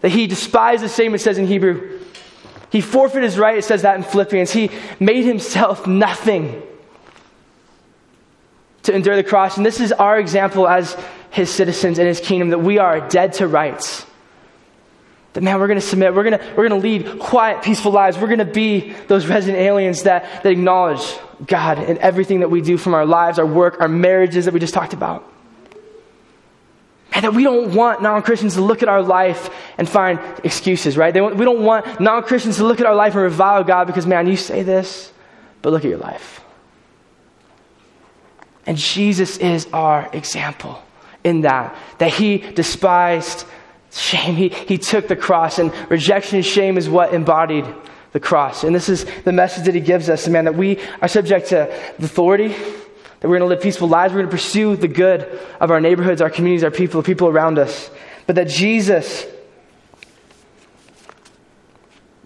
That 0.00 0.08
he 0.08 0.26
despised 0.26 0.82
the 0.82 0.88
same, 0.88 1.14
it 1.14 1.20
says 1.20 1.38
in 1.38 1.46
Hebrew. 1.46 1.95
He 2.70 2.80
forfeited 2.80 3.24
his 3.24 3.38
right, 3.38 3.58
it 3.58 3.64
says 3.64 3.82
that 3.82 3.96
in 3.96 4.02
Philippians. 4.02 4.50
He 4.50 4.70
made 4.98 5.24
himself 5.24 5.86
nothing 5.86 6.62
to 8.84 8.94
endure 8.94 9.16
the 9.16 9.24
cross. 9.24 9.56
And 9.56 9.66
this 9.66 9.80
is 9.80 9.92
our 9.92 10.18
example 10.18 10.66
as 10.66 10.96
his 11.30 11.50
citizens 11.50 11.98
in 11.98 12.06
his 12.06 12.20
kingdom 12.20 12.50
that 12.50 12.58
we 12.58 12.78
are 12.78 13.06
dead 13.08 13.34
to 13.34 13.46
rights. 13.46 14.06
That 15.34 15.42
man, 15.42 15.60
we're 15.60 15.66
going 15.66 15.80
to 15.80 15.86
submit. 15.86 16.14
We're 16.14 16.24
going 16.24 16.38
to, 16.38 16.44
we're 16.56 16.68
going 16.68 16.80
to 16.80 16.88
lead 16.88 17.18
quiet, 17.20 17.62
peaceful 17.62 17.92
lives. 17.92 18.16
We're 18.16 18.28
going 18.28 18.38
to 18.38 18.46
be 18.46 18.94
those 19.06 19.26
resident 19.26 19.58
aliens 19.58 20.04
that, 20.04 20.42
that 20.42 20.50
acknowledge 20.50 21.18
God 21.46 21.78
in 21.78 21.98
everything 21.98 22.40
that 22.40 22.50
we 22.50 22.62
do 22.62 22.78
from 22.78 22.94
our 22.94 23.04
lives, 23.04 23.38
our 23.38 23.46
work, 23.46 23.80
our 23.80 23.88
marriages 23.88 24.46
that 24.46 24.54
we 24.54 24.60
just 24.60 24.72
talked 24.72 24.94
about. 24.94 25.30
And 27.16 27.24
that 27.24 27.32
we 27.32 27.44
don't 27.44 27.74
want 27.74 28.02
non 28.02 28.20
Christians 28.20 28.56
to 28.56 28.60
look 28.60 28.82
at 28.82 28.90
our 28.90 29.00
life 29.00 29.48
and 29.78 29.88
find 29.88 30.20
excuses, 30.44 30.98
right? 30.98 31.14
we 31.14 31.46
don't 31.46 31.62
want 31.62 31.98
non 31.98 32.22
Christians 32.22 32.58
to 32.58 32.64
look 32.64 32.78
at 32.78 32.84
our 32.84 32.94
life 32.94 33.14
and 33.14 33.22
revile 33.22 33.64
God 33.64 33.86
because, 33.86 34.06
man, 34.06 34.26
you 34.26 34.36
say 34.36 34.62
this, 34.62 35.10
but 35.62 35.72
look 35.72 35.82
at 35.82 35.88
your 35.88 35.98
life. 35.98 36.42
And 38.66 38.76
Jesus 38.76 39.38
is 39.38 39.66
our 39.72 40.10
example 40.12 40.82
in 41.24 41.40
that, 41.40 41.74
that 41.96 42.12
he 42.12 42.36
despised 42.36 43.46
shame. 43.90 44.34
He, 44.34 44.50
he 44.50 44.76
took 44.76 45.08
the 45.08 45.16
cross, 45.16 45.58
and 45.58 45.72
rejection 45.88 46.36
and 46.36 46.44
shame 46.44 46.76
is 46.76 46.86
what 46.86 47.14
embodied 47.14 47.64
the 48.12 48.20
cross. 48.20 48.62
And 48.62 48.74
this 48.74 48.90
is 48.90 49.06
the 49.24 49.32
message 49.32 49.64
that 49.64 49.74
he 49.74 49.80
gives 49.80 50.10
us, 50.10 50.28
man, 50.28 50.44
that 50.44 50.54
we 50.54 50.80
are 51.00 51.08
subject 51.08 51.46
to 51.46 51.74
authority, 51.98 52.54
that 53.26 53.30
we're 53.30 53.38
going 53.38 53.48
to 53.50 53.54
live 53.54 53.60
peaceful 53.60 53.88
lives, 53.88 54.14
we're 54.14 54.20
going 54.20 54.30
to 54.30 54.36
pursue 54.36 54.76
the 54.76 54.86
good 54.86 55.40
of 55.60 55.72
our 55.72 55.80
neighborhoods, 55.80 56.20
our 56.20 56.30
communities, 56.30 56.62
our 56.62 56.70
people, 56.70 57.02
the 57.02 57.06
people 57.06 57.26
around 57.26 57.58
us. 57.58 57.90
But 58.28 58.36
that 58.36 58.46
Jesus, 58.46 59.26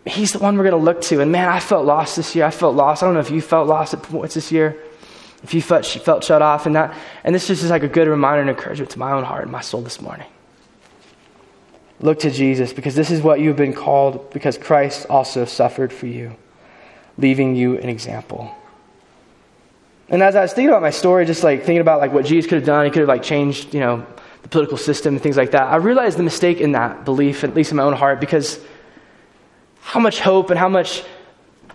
he's 0.05 0.33
the 0.33 0.41
one 0.41 0.59
we're 0.59 0.65
going 0.65 0.79
to 0.79 0.85
look 0.85 1.01
to. 1.03 1.21
And 1.21 1.33
man, 1.33 1.49
I 1.49 1.59
felt 1.59 1.87
lost 1.87 2.17
this 2.17 2.37
year. 2.37 2.45
I 2.45 2.51
felt 2.51 2.77
lost. 2.77 3.03
I 3.03 3.07
don't 3.07 3.15
know 3.15 3.21
if 3.21 3.31
you 3.31 3.41
felt 3.41 3.67
lost 3.67 3.95
at 3.95 4.03
points 4.03 4.35
this 4.35 4.53
year 4.53 4.79
if 5.43 5.55
you 5.55 5.63
felt, 5.63 5.87
felt 5.87 6.23
shut 6.23 6.43
off 6.43 6.67
and 6.67 6.77
that 6.77 6.95
and 7.25 7.35
this 7.35 7.49
is 7.49 7.61
just 7.61 7.71
like 7.71 7.83
a 7.83 7.89
good 7.89 8.09
reminder 8.09 8.43
and 8.43 8.51
encouragement 8.51 8.91
to 8.91 8.99
my 8.99 9.13
own 9.13 9.25
heart 9.25 9.43
and 9.43 9.51
my 9.51 9.61
soul 9.63 9.81
this 9.81 10.01
morning 10.01 10.27
look 12.01 12.19
to 12.19 12.31
jesus 12.31 12.73
because 12.73 12.95
this 12.95 13.11
is 13.11 13.23
what 13.23 13.41
you've 13.41 13.57
been 13.57 13.73
called 13.73 14.31
because 14.33 14.59
christ 14.59 15.07
also 15.09 15.45
suffered 15.45 15.93
for 15.93 16.07
you 16.07 16.37
leaving 17.17 17.57
you 17.57 17.79
an 17.79 17.89
example 17.89 18.55
and 20.11 20.23
as 20.23 20.37
i 20.37 20.43
was 20.43 20.53
thinking 20.53 20.69
about 20.69 20.83
my 20.83 20.91
story 20.91 21.25
just 21.25 21.43
like 21.43 21.61
thinking 21.61 21.81
about 21.81 22.01
like 22.01 22.13
what 22.13 22.25
jesus 22.25 22.49
could 22.49 22.57
have 22.57 22.67
done 22.67 22.85
he 22.85 22.91
could 22.91 23.01
have 23.01 23.09
like 23.09 23.23
changed 23.23 23.73
you 23.73 23.81
know 23.81 24.05
the 24.43 24.49
political 24.49 24.77
system 24.77 25.15
and 25.15 25.23
things 25.23 25.37
like 25.37 25.53
that 25.53 25.63
i 25.63 25.77
realized 25.77 26.19
the 26.19 26.23
mistake 26.23 26.61
in 26.61 26.73
that 26.73 27.05
belief 27.05 27.45
at 27.45 27.55
least 27.55 27.71
in 27.71 27.77
my 27.77 27.83
own 27.83 27.95
heart 27.95 28.21
because 28.21 28.61
how 29.81 30.01
much 30.01 30.21
hope 30.21 30.51
and 30.51 30.59
how 30.59 30.69
much 30.69 31.03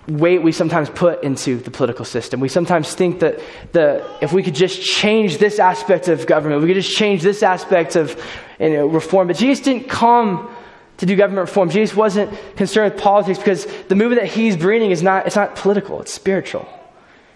weight 0.08 0.44
we 0.44 0.52
sometimes 0.52 0.90
put 0.90 1.24
into 1.24 1.58
the 1.58 1.72
political 1.72 2.06
system. 2.06 2.40
We 2.40 2.50
sometimes 2.50 2.94
think 2.94 3.20
that 3.22 3.40
the, 3.72 4.06
if 4.22 4.34
we 4.34 4.44
could 4.44 4.56
just 4.56 4.82
change 4.82 5.40
this 5.40 5.60
aspect 5.60 6.08
of 6.08 6.28
government, 6.28 6.62
we 6.62 6.68
could 6.68 6.82
just 6.82 6.96
change 6.96 7.24
this 7.24 7.42
aspect 7.42 7.96
of 7.96 8.22
you 8.60 8.70
know, 8.70 8.88
reform. 8.88 9.28
But 9.28 9.38
Jesus 9.38 9.64
didn't 9.64 9.90
come 9.90 10.50
to 10.98 11.06
do 11.06 11.16
government 11.16 11.48
reform. 11.48 11.70
Jesus 11.70 11.96
wasn't 11.96 12.32
concerned 12.56 12.94
with 12.94 13.02
politics 13.02 13.40
because 13.40 13.66
the 13.88 13.96
movement 13.96 14.22
that 14.22 14.32
he's 14.32 14.56
bringing 14.56 14.92
is 14.92 15.02
not, 15.02 15.26
it's 15.26 15.36
not 15.36 15.56
political, 15.56 16.02
it's 16.02 16.14
spiritual. 16.14 16.68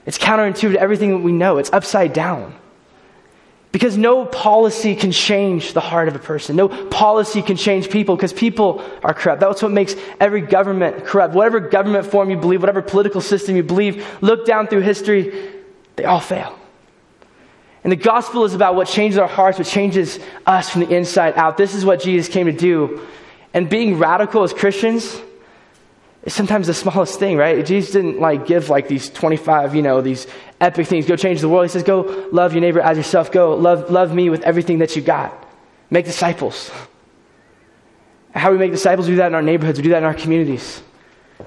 It's 0.10 0.18
counterintuitive 0.18 0.74
to 0.74 0.80
everything 0.82 1.12
that 1.12 1.20
we 1.20 1.32
know, 1.32 1.60
it's 1.60 1.72
upside 1.72 2.14
down. 2.14 2.56
Because 3.72 3.96
no 3.96 4.26
policy 4.26 4.96
can 4.96 5.12
change 5.12 5.74
the 5.74 5.82
heart 5.82 6.08
of 6.08 6.16
a 6.16 6.20
person. 6.20 6.56
No 6.56 6.68
policy 6.68 7.44
can 7.44 7.56
change 7.56 7.92
people 7.92 8.16
because 8.16 8.34
people 8.34 8.84
are 9.04 9.14
corrupt. 9.14 9.40
That's 9.40 9.62
what 9.62 9.72
makes 9.72 9.96
every 10.20 10.42
government 10.42 11.06
corrupt. 11.06 11.36
Whatever 11.36 11.60
government 11.60 12.08
form 12.08 12.32
you 12.32 12.38
believe, 12.38 12.60
whatever 12.60 12.82
political 12.82 13.22
system 13.22 13.56
you 13.56 13.62
believe, 13.62 14.04
look 14.22 14.48
down 14.48 14.66
through 14.66 14.82
history, 14.82 15.52
they 15.96 16.06
all 16.06 16.20
fail. 16.20 16.58
And 17.84 17.92
the 17.92 17.96
gospel 17.96 18.46
is 18.46 18.56
about 18.56 18.74
what 18.74 18.88
changes 18.88 19.20
our 19.20 19.28
hearts, 19.28 19.60
what 19.60 19.68
changes 19.68 20.20
us 20.48 20.72
from 20.72 20.82
the 20.82 20.90
inside 20.90 21.36
out. 21.36 21.56
This 21.56 21.76
is 21.76 21.86
what 21.86 22.02
Jesus 22.02 22.34
came 22.34 22.48
to 22.48 22.52
do. 22.52 23.06
And 23.54 23.70
being 23.70 24.00
radical 24.00 24.42
as 24.42 24.54
Christians, 24.54 25.22
is 26.24 26.34
sometimes 26.34 26.68
the 26.68 26.74
smallest 26.74 27.20
thing, 27.20 27.38
right? 27.38 27.66
Jesus 27.66 27.92
didn't 27.92 28.20
like 28.20 28.46
give 28.46 28.70
like 28.70 28.88
these 28.88 29.10
25, 29.10 29.76
you 29.76 29.82
know, 29.82 30.02
these 30.02 30.28
epic 30.60 30.88
things. 30.88 31.06
Go 31.06 31.16
change 31.16 31.42
the 31.42 31.50
world. 31.50 31.66
He 31.66 31.70
says, 31.70 31.84
go 31.84 32.28
love 32.32 32.54
your 32.54 32.62
neighbor 32.62 32.82
as 32.82 32.98
yourself. 32.98 33.32
Go 33.32 33.56
love, 33.56 33.90
love 33.90 34.14
me 34.14 34.30
with 34.30 34.42
everything 34.44 34.80
that 34.80 34.96
you 34.96 35.02
got. 35.02 35.34
Make 35.90 36.06
disciples. 36.06 36.72
How 38.34 38.52
we 38.52 38.58
make 38.58 38.72
disciples, 38.72 39.08
we 39.08 39.14
do 39.14 39.18
that 39.18 39.28
in 39.28 39.36
our 39.36 39.42
neighborhoods, 39.42 39.80
we 39.80 39.84
do 39.84 39.90
that 39.90 40.00
in 40.00 40.04
our 40.04 40.14
communities. 40.14 40.84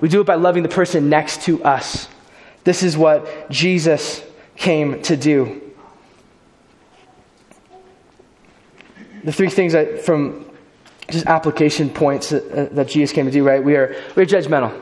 We 0.00 0.08
do 0.08 0.20
it 0.20 0.24
by 0.24 0.35
loving 0.35 0.62
the 0.62 0.68
person 0.68 1.08
next 1.08 1.42
to 1.42 1.62
us. 1.62 2.08
This 2.64 2.82
is 2.82 2.96
what 2.96 3.50
Jesus 3.50 4.22
came 4.56 5.02
to 5.02 5.16
do. 5.16 5.61
The 9.22 9.32
three 9.32 9.50
things 9.50 9.74
that, 9.74 10.00
from 10.00 10.44
just 11.11 11.27
application 11.27 11.91
points 11.91 12.31
that, 12.31 12.51
uh, 12.51 12.75
that 12.75 12.88
Jesus 12.88 13.12
came 13.12 13.27
to 13.27 13.33
do, 13.33 13.45
right? 13.45 13.62
We 13.62 13.77
are, 13.77 13.95
we 14.17 14.23
are 14.23 14.27
judgmental. 14.27 14.79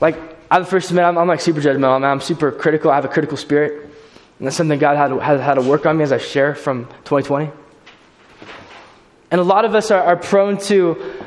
Like, 0.00 0.16
I'm 0.50 0.62
the 0.62 0.68
first 0.68 0.88
to 0.88 0.94
admit, 0.94 1.04
I'm, 1.04 1.16
I'm 1.16 1.28
like 1.28 1.40
super 1.40 1.60
judgmental. 1.60 1.96
I'm, 1.96 2.04
I'm, 2.04 2.20
super 2.20 2.52
critical. 2.52 2.90
I 2.90 2.96
have 2.96 3.04
a 3.04 3.08
critical 3.08 3.36
spirit. 3.36 3.82
And 4.38 4.46
that's 4.46 4.56
something 4.56 4.78
God 4.78 4.96
had 4.96 5.10
had, 5.22 5.40
had 5.40 5.54
to 5.54 5.62
work 5.62 5.86
on 5.86 5.96
me 5.96 6.04
as 6.04 6.12
I 6.12 6.18
share 6.18 6.54
from 6.54 6.86
2020. 7.04 7.50
And 9.30 9.40
a 9.40 9.44
lot 9.44 9.64
of 9.64 9.74
us 9.74 9.90
are, 9.90 10.02
are 10.02 10.16
prone 10.16 10.58
to 10.58 11.24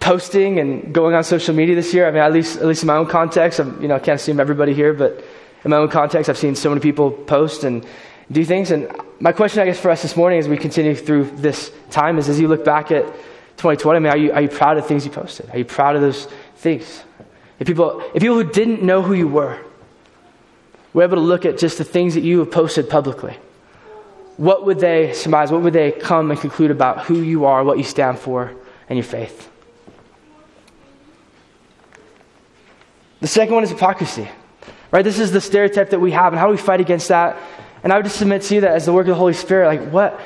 posting 0.00 0.60
and 0.60 0.94
going 0.94 1.14
on 1.14 1.24
social 1.24 1.54
media 1.54 1.74
this 1.74 1.92
year. 1.92 2.06
I 2.06 2.10
mean, 2.10 2.22
at 2.22 2.32
least, 2.32 2.58
at 2.58 2.66
least 2.66 2.82
in 2.82 2.86
my 2.86 2.96
own 2.96 3.06
context, 3.06 3.58
I'm, 3.58 3.80
you 3.82 3.88
know, 3.88 3.96
I 3.96 3.98
can't 3.98 4.20
assume 4.20 4.38
everybody 4.38 4.72
here, 4.72 4.92
but 4.92 5.24
in 5.64 5.70
my 5.70 5.78
own 5.78 5.88
context, 5.88 6.30
I've 6.30 6.38
seen 6.38 6.54
so 6.54 6.68
many 6.68 6.80
people 6.80 7.10
post 7.10 7.64
and 7.64 7.84
do 8.30 8.44
things. 8.44 8.70
And 8.70 8.90
my 9.18 9.32
question, 9.32 9.60
I 9.60 9.64
guess, 9.64 9.80
for 9.80 9.90
us 9.90 10.02
this 10.02 10.16
morning 10.16 10.38
as 10.38 10.48
we 10.48 10.56
continue 10.56 10.94
through 10.94 11.30
this 11.36 11.72
time 11.90 12.18
is 12.18 12.28
as 12.28 12.38
you 12.38 12.48
look 12.48 12.64
back 12.64 12.90
at 12.90 13.04
2020, 13.56 13.96
I 13.96 14.00
mean, 14.00 14.12
are 14.12 14.16
you, 14.16 14.32
are 14.32 14.42
you 14.42 14.48
proud 14.48 14.76
of 14.76 14.86
things 14.86 15.04
you 15.06 15.10
posted? 15.10 15.48
Are 15.50 15.58
you 15.58 15.64
proud 15.64 15.96
of 15.96 16.02
those 16.02 16.26
things? 16.56 17.02
If 17.58 17.66
people, 17.66 18.00
if 18.14 18.20
people 18.20 18.36
who 18.36 18.50
didn't 18.50 18.82
know 18.82 19.00
who 19.00 19.14
you 19.14 19.28
were 19.28 19.58
were 20.92 21.02
able 21.02 21.16
to 21.16 21.22
look 21.22 21.46
at 21.46 21.56
just 21.56 21.78
the 21.78 21.84
things 21.84 22.14
that 22.14 22.22
you 22.22 22.40
have 22.40 22.50
posted 22.50 22.90
publicly, 22.90 23.36
what 24.36 24.66
would 24.66 24.80
they 24.80 25.14
surmise? 25.14 25.50
What 25.50 25.62
would 25.62 25.72
they 25.72 25.92
come 25.92 26.30
and 26.30 26.38
conclude 26.38 26.70
about 26.70 27.06
who 27.06 27.22
you 27.22 27.46
are, 27.46 27.64
what 27.64 27.78
you 27.78 27.84
stand 27.84 28.18
for, 28.18 28.52
and 28.88 28.98
your 28.98 29.04
faith? 29.04 29.50
The 33.20 33.28
second 33.28 33.54
one 33.54 33.64
is 33.64 33.70
hypocrisy. 33.70 34.28
Right? 34.92 35.02
This 35.02 35.18
is 35.18 35.32
the 35.32 35.40
stereotype 35.40 35.90
that 35.90 36.00
we 36.00 36.12
have, 36.12 36.32
and 36.32 36.38
how 36.38 36.46
do 36.46 36.52
we 36.52 36.58
fight 36.58 36.80
against 36.80 37.08
that? 37.08 37.36
And 37.82 37.92
I 37.92 37.96
would 37.96 38.04
just 38.04 38.18
submit 38.18 38.42
to 38.42 38.54
you 38.54 38.60
that 38.62 38.72
as 38.72 38.86
the 38.86 38.92
work 38.92 39.06
of 39.06 39.10
the 39.10 39.14
Holy 39.14 39.32
Spirit, 39.32 39.66
like 39.66 39.90
what 39.90 40.20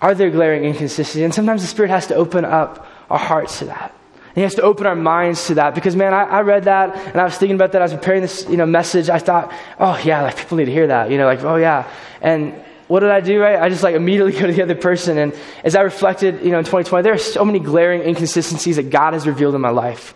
are 0.00 0.14
there 0.14 0.30
glaring 0.30 0.64
inconsistencies? 0.64 1.22
And 1.22 1.32
sometimes 1.32 1.62
the 1.62 1.68
Spirit 1.68 1.90
has 1.90 2.06
to 2.08 2.14
open 2.14 2.44
up 2.44 2.86
our 3.10 3.18
hearts 3.18 3.60
to 3.60 3.66
that 3.66 3.90
And 3.90 4.36
he 4.36 4.42
has 4.42 4.54
to 4.56 4.62
open 4.62 4.86
our 4.86 4.96
minds 4.96 5.46
to 5.46 5.54
that 5.54 5.74
because, 5.74 5.96
man, 5.96 6.12
I, 6.12 6.24
I, 6.24 6.40
read 6.42 6.64
that 6.64 6.96
and 6.96 7.20
I 7.20 7.24
was 7.24 7.36
thinking 7.36 7.54
about 7.54 7.72
that. 7.72 7.82
I 7.82 7.84
was 7.84 7.94
preparing 7.94 8.22
this, 8.22 8.46
you 8.48 8.56
know, 8.56 8.66
message. 8.66 9.08
I 9.08 9.18
thought, 9.18 9.52
oh, 9.78 10.00
yeah, 10.04 10.22
like 10.22 10.36
people 10.36 10.58
need 10.58 10.66
to 10.66 10.72
hear 10.72 10.88
that, 10.88 11.10
you 11.10 11.18
know, 11.18 11.26
like, 11.26 11.42
oh, 11.42 11.56
yeah. 11.56 11.90
And 12.20 12.54
what 12.88 13.00
did 13.00 13.10
I 13.10 13.20
do, 13.20 13.40
right? 13.40 13.60
I 13.60 13.68
just 13.68 13.82
like 13.82 13.94
immediately 13.94 14.32
go 14.38 14.46
to 14.46 14.52
the 14.52 14.62
other 14.62 14.74
person. 14.74 15.18
And 15.18 15.34
as 15.62 15.74
I 15.74 15.80
reflected, 15.82 16.42
you 16.42 16.50
know, 16.50 16.58
in 16.58 16.64
2020, 16.64 17.02
there 17.02 17.14
are 17.14 17.18
so 17.18 17.44
many 17.44 17.58
glaring 17.58 18.02
inconsistencies 18.02 18.76
that 18.76 18.90
God 18.90 19.14
has 19.14 19.26
revealed 19.26 19.54
in 19.54 19.60
my 19.60 19.70
life. 19.70 20.14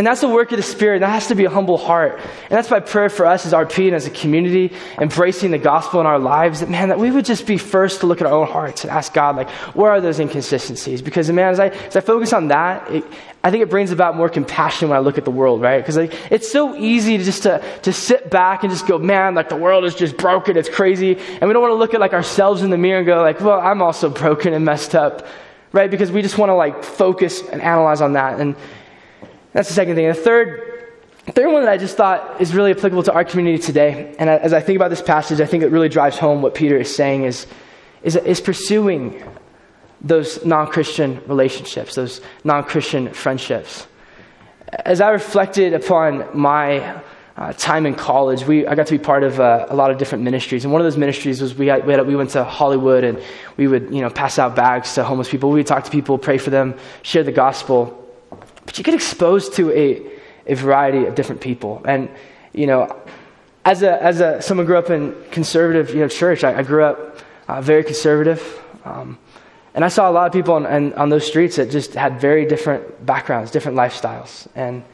And 0.00 0.06
that's 0.06 0.22
the 0.22 0.30
work 0.30 0.50
of 0.50 0.56
the 0.56 0.62
Spirit. 0.62 1.00
That 1.00 1.10
has 1.10 1.26
to 1.26 1.34
be 1.34 1.44
a 1.44 1.50
humble 1.50 1.76
heart. 1.76 2.18
And 2.18 2.48
that's 2.48 2.70
my 2.70 2.80
prayer 2.80 3.10
for 3.10 3.26
us 3.26 3.44
as 3.44 3.52
RP 3.52 3.84
and 3.84 3.94
as 3.94 4.06
a 4.06 4.10
community, 4.10 4.72
embracing 4.98 5.50
the 5.50 5.58
gospel 5.58 6.00
in 6.00 6.06
our 6.06 6.18
lives, 6.18 6.60
that, 6.60 6.70
man, 6.70 6.88
that 6.88 6.98
we 6.98 7.10
would 7.10 7.26
just 7.26 7.46
be 7.46 7.58
first 7.58 8.00
to 8.00 8.06
look 8.06 8.22
at 8.22 8.26
our 8.26 8.32
own 8.32 8.46
hearts 8.46 8.82
and 8.82 8.90
ask 8.90 9.12
God, 9.12 9.36
like, 9.36 9.50
where 9.76 9.90
are 9.90 10.00
those 10.00 10.18
inconsistencies? 10.18 11.02
Because, 11.02 11.30
man, 11.30 11.52
as 11.52 11.60
I, 11.60 11.66
as 11.66 11.96
I 11.96 12.00
focus 12.00 12.32
on 12.32 12.48
that, 12.48 12.90
it, 12.90 13.04
I 13.44 13.50
think 13.50 13.62
it 13.62 13.68
brings 13.68 13.90
about 13.90 14.16
more 14.16 14.30
compassion 14.30 14.88
when 14.88 14.96
I 14.96 15.02
look 15.02 15.18
at 15.18 15.26
the 15.26 15.30
world, 15.30 15.60
right? 15.60 15.76
Because 15.76 15.98
like, 15.98 16.14
it's 16.32 16.50
so 16.50 16.74
easy 16.76 17.18
to 17.18 17.24
just 17.24 17.42
to, 17.42 17.62
to 17.82 17.92
sit 17.92 18.30
back 18.30 18.62
and 18.62 18.72
just 18.72 18.86
go, 18.86 18.96
man, 18.96 19.34
like 19.34 19.50
the 19.50 19.56
world 19.56 19.84
is 19.84 19.94
just 19.94 20.16
broken, 20.16 20.56
it's 20.56 20.70
crazy. 20.70 21.18
And 21.18 21.42
we 21.42 21.52
don't 21.52 21.60
want 21.60 21.72
to 21.72 21.78
look 21.78 21.92
at 21.92 22.00
like 22.00 22.14
ourselves 22.14 22.62
in 22.62 22.70
the 22.70 22.78
mirror 22.78 23.00
and 23.00 23.06
go 23.06 23.20
like, 23.20 23.42
well, 23.42 23.60
I'm 23.60 23.82
also 23.82 24.08
broken 24.08 24.54
and 24.54 24.64
messed 24.64 24.94
up, 24.94 25.26
right? 25.72 25.90
Because 25.90 26.10
we 26.10 26.22
just 26.22 26.38
want 26.38 26.48
to 26.48 26.54
like 26.54 26.84
focus 26.84 27.46
and 27.46 27.60
analyze 27.60 28.00
on 28.00 28.14
that. 28.14 28.40
And 28.40 28.56
that's 29.52 29.68
the 29.68 29.74
second 29.74 29.96
thing. 29.96 30.06
And 30.06 30.16
the 30.16 30.20
third, 30.20 30.92
third 31.26 31.52
one 31.52 31.62
that 31.62 31.70
I 31.70 31.76
just 31.76 31.96
thought 31.96 32.40
is 32.40 32.54
really 32.54 32.70
applicable 32.70 33.02
to 33.04 33.12
our 33.12 33.24
community 33.24 33.62
today, 33.62 34.14
and 34.18 34.30
as 34.30 34.52
I 34.52 34.60
think 34.60 34.76
about 34.76 34.90
this 34.90 35.02
passage, 35.02 35.40
I 35.40 35.46
think 35.46 35.62
it 35.62 35.70
really 35.70 35.88
drives 35.88 36.18
home 36.18 36.42
what 36.42 36.54
Peter 36.54 36.76
is 36.76 36.94
saying 36.94 37.24
is, 37.24 37.46
is, 38.02 38.16
is 38.16 38.40
pursuing 38.40 39.22
those 40.00 40.44
non 40.44 40.66
Christian 40.66 41.20
relationships, 41.26 41.94
those 41.94 42.20
non 42.44 42.64
Christian 42.64 43.12
friendships. 43.12 43.86
As 44.72 45.00
I 45.00 45.10
reflected 45.10 45.74
upon 45.74 46.38
my 46.38 47.02
uh, 47.36 47.52
time 47.54 47.86
in 47.86 47.94
college, 47.94 48.46
we, 48.46 48.66
I 48.66 48.74
got 48.74 48.86
to 48.86 48.98
be 48.98 49.02
part 49.02 49.24
of 49.24 49.40
uh, 49.40 49.66
a 49.68 49.74
lot 49.74 49.90
of 49.90 49.98
different 49.98 50.24
ministries. 50.24 50.64
And 50.64 50.72
one 50.72 50.80
of 50.80 50.86
those 50.86 50.96
ministries 50.96 51.40
was 51.40 51.54
we, 51.54 51.66
had, 51.66 51.86
we, 51.86 51.92
had, 51.92 52.06
we 52.06 52.14
went 52.14 52.30
to 52.30 52.44
Hollywood 52.44 53.02
and 53.02 53.20
we 53.56 53.66
would 53.66 53.92
you 53.92 54.00
know, 54.00 54.10
pass 54.10 54.38
out 54.38 54.54
bags 54.54 54.94
to 54.94 55.04
homeless 55.04 55.28
people. 55.28 55.50
We 55.50 55.60
would 55.60 55.66
talk 55.66 55.84
to 55.84 55.90
people, 55.90 56.18
pray 56.18 56.38
for 56.38 56.50
them, 56.50 56.76
share 57.02 57.24
the 57.24 57.32
gospel. 57.32 57.99
But 58.70 58.78
you 58.78 58.84
get 58.84 58.94
exposed 58.94 59.54
to 59.54 59.72
a, 59.72 60.00
a 60.46 60.54
variety 60.54 61.06
of 61.06 61.16
different 61.16 61.40
people. 61.40 61.82
And, 61.84 62.08
you 62.52 62.68
know, 62.68 62.96
as, 63.64 63.82
a, 63.82 64.00
as 64.00 64.20
a, 64.20 64.40
someone 64.40 64.64
grew 64.64 64.78
up 64.78 64.90
in 64.90 65.12
conservative 65.32 65.92
you 65.92 66.02
know, 66.02 66.08
church, 66.08 66.44
I, 66.44 66.58
I 66.58 66.62
grew 66.62 66.84
up 66.84 67.18
uh, 67.48 67.60
very 67.60 67.82
conservative. 67.82 68.62
Um, 68.84 69.18
and 69.74 69.84
I 69.84 69.88
saw 69.88 70.08
a 70.08 70.12
lot 70.12 70.28
of 70.28 70.32
people 70.32 70.54
on, 70.54 70.66
on, 70.66 70.92
on, 70.92 71.08
those 71.08 71.26
streets 71.26 71.56
that 71.56 71.72
just 71.72 71.94
had 71.94 72.20
very 72.20 72.46
different 72.46 73.04
backgrounds, 73.04 73.50
different 73.50 73.76
lifestyles. 73.76 74.46
And 74.54 74.84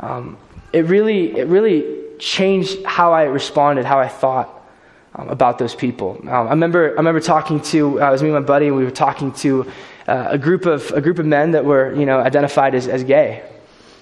um, 0.00 0.36
it, 0.72 0.86
really, 0.86 1.38
it 1.38 1.46
really 1.46 2.18
changed 2.18 2.84
how 2.84 3.12
I 3.12 3.22
responded, 3.22 3.84
how 3.84 4.00
I 4.00 4.08
thought 4.08 4.68
um, 5.14 5.28
about 5.28 5.60
those 5.60 5.76
people. 5.76 6.18
Um, 6.22 6.28
I, 6.28 6.50
remember, 6.50 6.90
I 6.90 6.94
remember 6.94 7.20
talking 7.20 7.60
to, 7.70 8.02
uh, 8.02 8.06
I 8.06 8.10
was 8.10 8.20
me 8.20 8.30
and 8.30 8.34
my 8.34 8.44
buddy, 8.44 8.66
and 8.66 8.74
we 8.74 8.82
were 8.82 8.90
talking 8.90 9.30
to 9.34 9.70
uh, 10.06 10.28
a, 10.30 10.38
group 10.38 10.66
of, 10.66 10.90
a 10.90 11.00
group 11.00 11.18
of 11.18 11.26
men 11.26 11.52
that 11.52 11.64
were 11.64 11.94
you 11.94 12.06
know, 12.06 12.20
identified 12.20 12.74
as, 12.74 12.88
as 12.88 13.04
gay. 13.04 13.48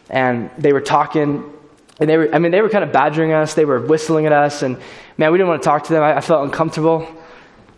And 0.08 0.50
they 0.58 0.72
were 0.72 0.80
talking, 0.80 1.52
and 1.98 2.10
they 2.10 2.16
were, 2.16 2.34
I 2.34 2.38
mean, 2.38 2.52
they 2.52 2.62
were 2.62 2.68
kind 2.68 2.84
of 2.84 2.92
badgering 2.92 3.32
us, 3.32 3.54
they 3.54 3.64
were 3.64 3.80
whistling 3.80 4.26
at 4.26 4.32
us, 4.32 4.62
and 4.62 4.78
man, 5.18 5.30
we 5.32 5.38
didn't 5.38 5.48
want 5.48 5.62
to 5.62 5.66
talk 5.66 5.84
to 5.84 5.92
them. 5.92 6.02
I, 6.02 6.16
I 6.16 6.20
felt 6.20 6.44
uncomfortable. 6.44 7.06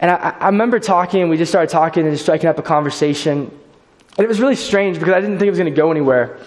And 0.00 0.10
I, 0.10 0.36
I 0.40 0.46
remember 0.46 0.80
talking, 0.80 1.28
we 1.28 1.36
just 1.36 1.52
started 1.52 1.70
talking 1.70 2.04
and 2.04 2.12
just 2.12 2.24
striking 2.24 2.48
up 2.48 2.58
a 2.58 2.62
conversation. 2.62 3.50
And 4.16 4.24
it 4.24 4.28
was 4.28 4.40
really 4.40 4.56
strange 4.56 4.98
because 4.98 5.14
I 5.14 5.20
didn't 5.20 5.38
think 5.38 5.46
it 5.46 5.50
was 5.50 5.58
going 5.58 5.72
to 5.72 5.76
go 5.76 5.90
anywhere. 5.90 6.38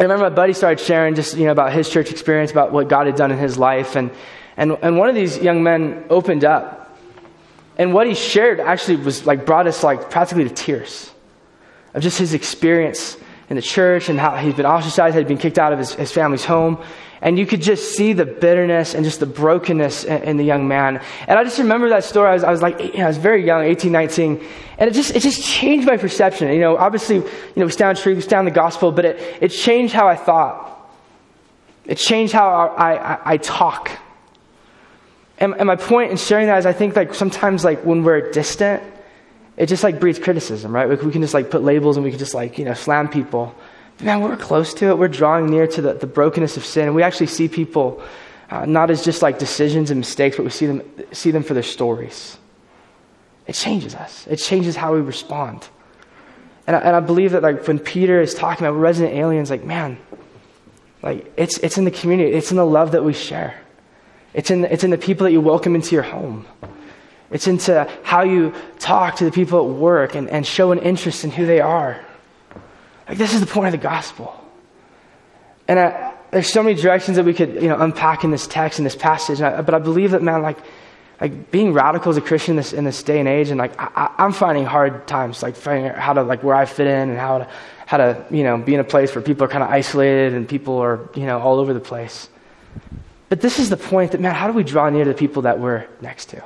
I 0.00 0.02
remember 0.02 0.28
my 0.28 0.34
buddy 0.34 0.52
started 0.52 0.84
sharing 0.84 1.14
just, 1.14 1.36
you 1.36 1.44
know, 1.44 1.52
about 1.52 1.72
his 1.72 1.88
church 1.88 2.10
experience, 2.10 2.50
about 2.50 2.72
what 2.72 2.88
God 2.88 3.06
had 3.06 3.14
done 3.14 3.30
in 3.30 3.38
his 3.38 3.56
life. 3.56 3.94
And, 3.94 4.10
and, 4.56 4.76
and 4.82 4.98
one 4.98 5.08
of 5.08 5.14
these 5.14 5.38
young 5.38 5.62
men 5.62 6.04
opened 6.10 6.44
up. 6.44 6.83
And 7.76 7.92
what 7.92 8.06
he 8.06 8.14
shared 8.14 8.60
actually 8.60 8.96
was 8.96 9.26
like 9.26 9.46
brought 9.46 9.66
us 9.66 9.82
like 9.82 10.10
practically 10.10 10.44
to 10.44 10.54
tears 10.54 11.10
of 11.94 12.02
just 12.02 12.18
his 12.18 12.34
experience 12.34 13.16
in 13.48 13.56
the 13.56 13.62
church 13.62 14.08
and 14.08 14.18
how 14.18 14.36
he's 14.36 14.54
been 14.54 14.66
ostracized, 14.66 15.14
had 15.14 15.28
been 15.28 15.38
kicked 15.38 15.58
out 15.58 15.72
of 15.72 15.78
his, 15.78 15.94
his 15.94 16.12
family's 16.12 16.44
home. 16.44 16.82
And 17.20 17.38
you 17.38 17.46
could 17.46 17.62
just 17.62 17.94
see 17.96 18.12
the 18.12 18.26
bitterness 18.26 18.94
and 18.94 19.04
just 19.04 19.18
the 19.18 19.26
brokenness 19.26 20.04
in, 20.04 20.22
in 20.24 20.36
the 20.36 20.44
young 20.44 20.68
man. 20.68 21.00
And 21.26 21.38
I 21.38 21.44
just 21.44 21.58
remember 21.58 21.88
that 21.88 22.04
story. 22.04 22.28
I 22.28 22.34
was, 22.34 22.44
I 22.44 22.50
was 22.50 22.62
like, 22.62 22.78
you 22.78 22.98
know, 22.98 23.04
I 23.04 23.08
was 23.08 23.16
very 23.16 23.44
young, 23.44 23.64
18, 23.64 23.90
19. 23.90 24.44
And 24.78 24.90
it 24.90 24.92
just, 24.92 25.16
it 25.16 25.20
just 25.20 25.42
changed 25.42 25.86
my 25.86 25.96
perception. 25.96 26.52
You 26.52 26.60
know, 26.60 26.76
obviously, 26.76 27.16
you 27.16 27.24
know, 27.56 27.64
we 27.64 27.72
stand 27.72 27.96
true, 27.96 28.14
we 28.14 28.20
stand 28.20 28.46
the 28.46 28.50
gospel, 28.50 28.92
but 28.92 29.04
it, 29.04 29.38
it 29.40 29.48
changed 29.48 29.94
how 29.94 30.06
I 30.06 30.16
thought. 30.16 30.70
It 31.86 31.96
changed 31.96 32.32
how 32.32 32.48
I, 32.76 32.94
I, 32.94 33.20
I 33.32 33.36
talk. 33.38 33.90
And, 35.44 35.54
and 35.58 35.66
my 35.66 35.76
point 35.76 36.10
in 36.10 36.16
sharing 36.16 36.46
that 36.46 36.58
is 36.58 36.66
I 36.66 36.72
think 36.72 36.96
like 36.96 37.14
sometimes 37.14 37.64
like 37.64 37.84
when 37.84 38.02
we're 38.02 38.30
distant, 38.32 38.82
it 39.58 39.66
just 39.66 39.84
like 39.84 40.00
breeds 40.00 40.18
criticism, 40.18 40.74
right? 40.74 40.88
We 40.88 41.12
can 41.12 41.20
just 41.20 41.34
like 41.34 41.50
put 41.50 41.62
labels 41.62 41.96
and 41.96 42.04
we 42.04 42.10
can 42.10 42.18
just 42.18 42.34
like, 42.34 42.58
you 42.58 42.64
know, 42.64 42.72
slam 42.74 43.08
people 43.08 43.54
But 43.98 44.06
man, 44.06 44.22
we're 44.22 44.36
close 44.36 44.74
to 44.74 44.86
it. 44.86 44.98
We're 44.98 45.08
drawing 45.08 45.50
near 45.50 45.66
to 45.66 45.82
the, 45.82 45.94
the 45.94 46.06
brokenness 46.06 46.56
of 46.56 46.64
sin. 46.64 46.86
And 46.86 46.94
we 46.94 47.02
actually 47.02 47.26
see 47.26 47.48
people 47.48 48.02
uh, 48.50 48.64
not 48.64 48.90
as 48.90 49.04
just 49.04 49.22
like 49.22 49.38
decisions 49.38 49.90
and 49.90 50.00
mistakes, 50.00 50.36
but 50.36 50.44
we 50.44 50.50
see 50.50 50.66
them, 50.66 50.82
see 51.12 51.30
them 51.30 51.42
for 51.42 51.54
their 51.54 51.62
stories. 51.62 52.38
It 53.46 53.52
changes 53.52 53.94
us, 53.94 54.26
it 54.26 54.36
changes 54.36 54.74
how 54.74 54.94
we 54.94 55.00
respond. 55.00 55.68
And 56.66 56.74
I, 56.74 56.78
and 56.80 56.96
I 56.96 57.00
believe 57.00 57.32
that 57.32 57.42
like 57.42 57.66
when 57.66 57.78
Peter 57.78 58.22
is 58.22 58.32
talking 58.32 58.66
about 58.66 58.78
resident 58.78 59.14
aliens, 59.14 59.50
like, 59.50 59.64
man, 59.64 59.98
like 61.02 61.30
it's, 61.36 61.58
it's 61.58 61.76
in 61.76 61.84
the 61.84 61.90
community, 61.90 62.32
it's 62.32 62.50
in 62.50 62.56
the 62.56 62.64
love 62.64 62.92
that 62.92 63.04
we 63.04 63.12
share. 63.12 63.60
It's 64.34 64.50
in, 64.50 64.64
it's 64.64 64.84
in 64.84 64.90
the 64.90 64.98
people 64.98 65.24
that 65.24 65.32
you 65.32 65.40
welcome 65.40 65.74
into 65.74 65.94
your 65.94 66.02
home. 66.02 66.44
It's 67.30 67.46
into 67.46 67.88
how 68.02 68.22
you 68.24 68.52
talk 68.78 69.16
to 69.16 69.24
the 69.24 69.30
people 69.30 69.60
at 69.60 69.76
work 69.76 70.14
and, 70.14 70.28
and 70.28 70.46
show 70.46 70.72
an 70.72 70.80
interest 70.80 71.24
in 71.24 71.30
who 71.30 71.46
they 71.46 71.60
are. 71.60 72.04
Like, 73.08 73.16
this 73.16 73.32
is 73.32 73.40
the 73.40 73.46
point 73.46 73.74
of 73.74 73.80
the 73.80 73.86
gospel. 73.88 74.38
And 75.68 75.78
I, 75.78 76.14
there's 76.30 76.52
so 76.52 76.62
many 76.62 76.80
directions 76.80 77.16
that 77.16 77.24
we 77.24 77.32
could, 77.32 77.54
you 77.54 77.68
know, 77.68 77.78
unpack 77.78 78.24
in 78.24 78.30
this 78.30 78.46
text, 78.46 78.78
in 78.78 78.84
this 78.84 78.96
passage. 78.96 79.40
I, 79.40 79.62
but 79.62 79.74
I 79.74 79.78
believe 79.78 80.10
that, 80.10 80.22
man, 80.22 80.42
like, 80.42 80.58
like 81.20 81.50
being 81.50 81.72
radical 81.72 82.10
as 82.10 82.16
a 82.16 82.20
Christian 82.20 82.52
in 82.52 82.56
this, 82.56 82.72
in 82.72 82.84
this 82.84 83.02
day 83.02 83.20
and 83.20 83.28
age, 83.28 83.50
and 83.50 83.58
like 83.58 83.72
I, 83.78 84.12
am 84.18 84.32
finding 84.32 84.64
hard 84.64 85.06
times, 85.06 85.42
like 85.42 85.54
finding 85.54 85.90
out 85.90 85.96
how 85.96 86.12
to 86.12 86.22
like 86.22 86.42
where 86.42 86.56
I 86.56 86.64
fit 86.64 86.86
in 86.86 87.10
and 87.10 87.18
how 87.18 87.38
to 87.38 87.48
how 87.86 87.98
to 87.98 88.26
you 88.30 88.42
know 88.42 88.58
be 88.58 88.74
in 88.74 88.80
a 88.80 88.84
place 88.84 89.14
where 89.14 89.22
people 89.22 89.44
are 89.44 89.48
kind 89.48 89.62
of 89.62 89.70
isolated 89.70 90.34
and 90.34 90.48
people 90.48 90.78
are 90.78 91.08
you 91.14 91.24
know 91.24 91.38
all 91.40 91.60
over 91.60 91.72
the 91.72 91.80
place. 91.80 92.28
But 93.28 93.40
this 93.40 93.58
is 93.58 93.70
the 93.70 93.76
point 93.76 94.12
that 94.12 94.20
man, 94.20 94.34
how 94.34 94.46
do 94.46 94.52
we 94.52 94.64
draw 94.64 94.88
near 94.90 95.04
to 95.04 95.10
the 95.10 95.16
people 95.16 95.42
that 95.42 95.58
we're 95.58 95.86
next 96.00 96.26
to? 96.26 96.42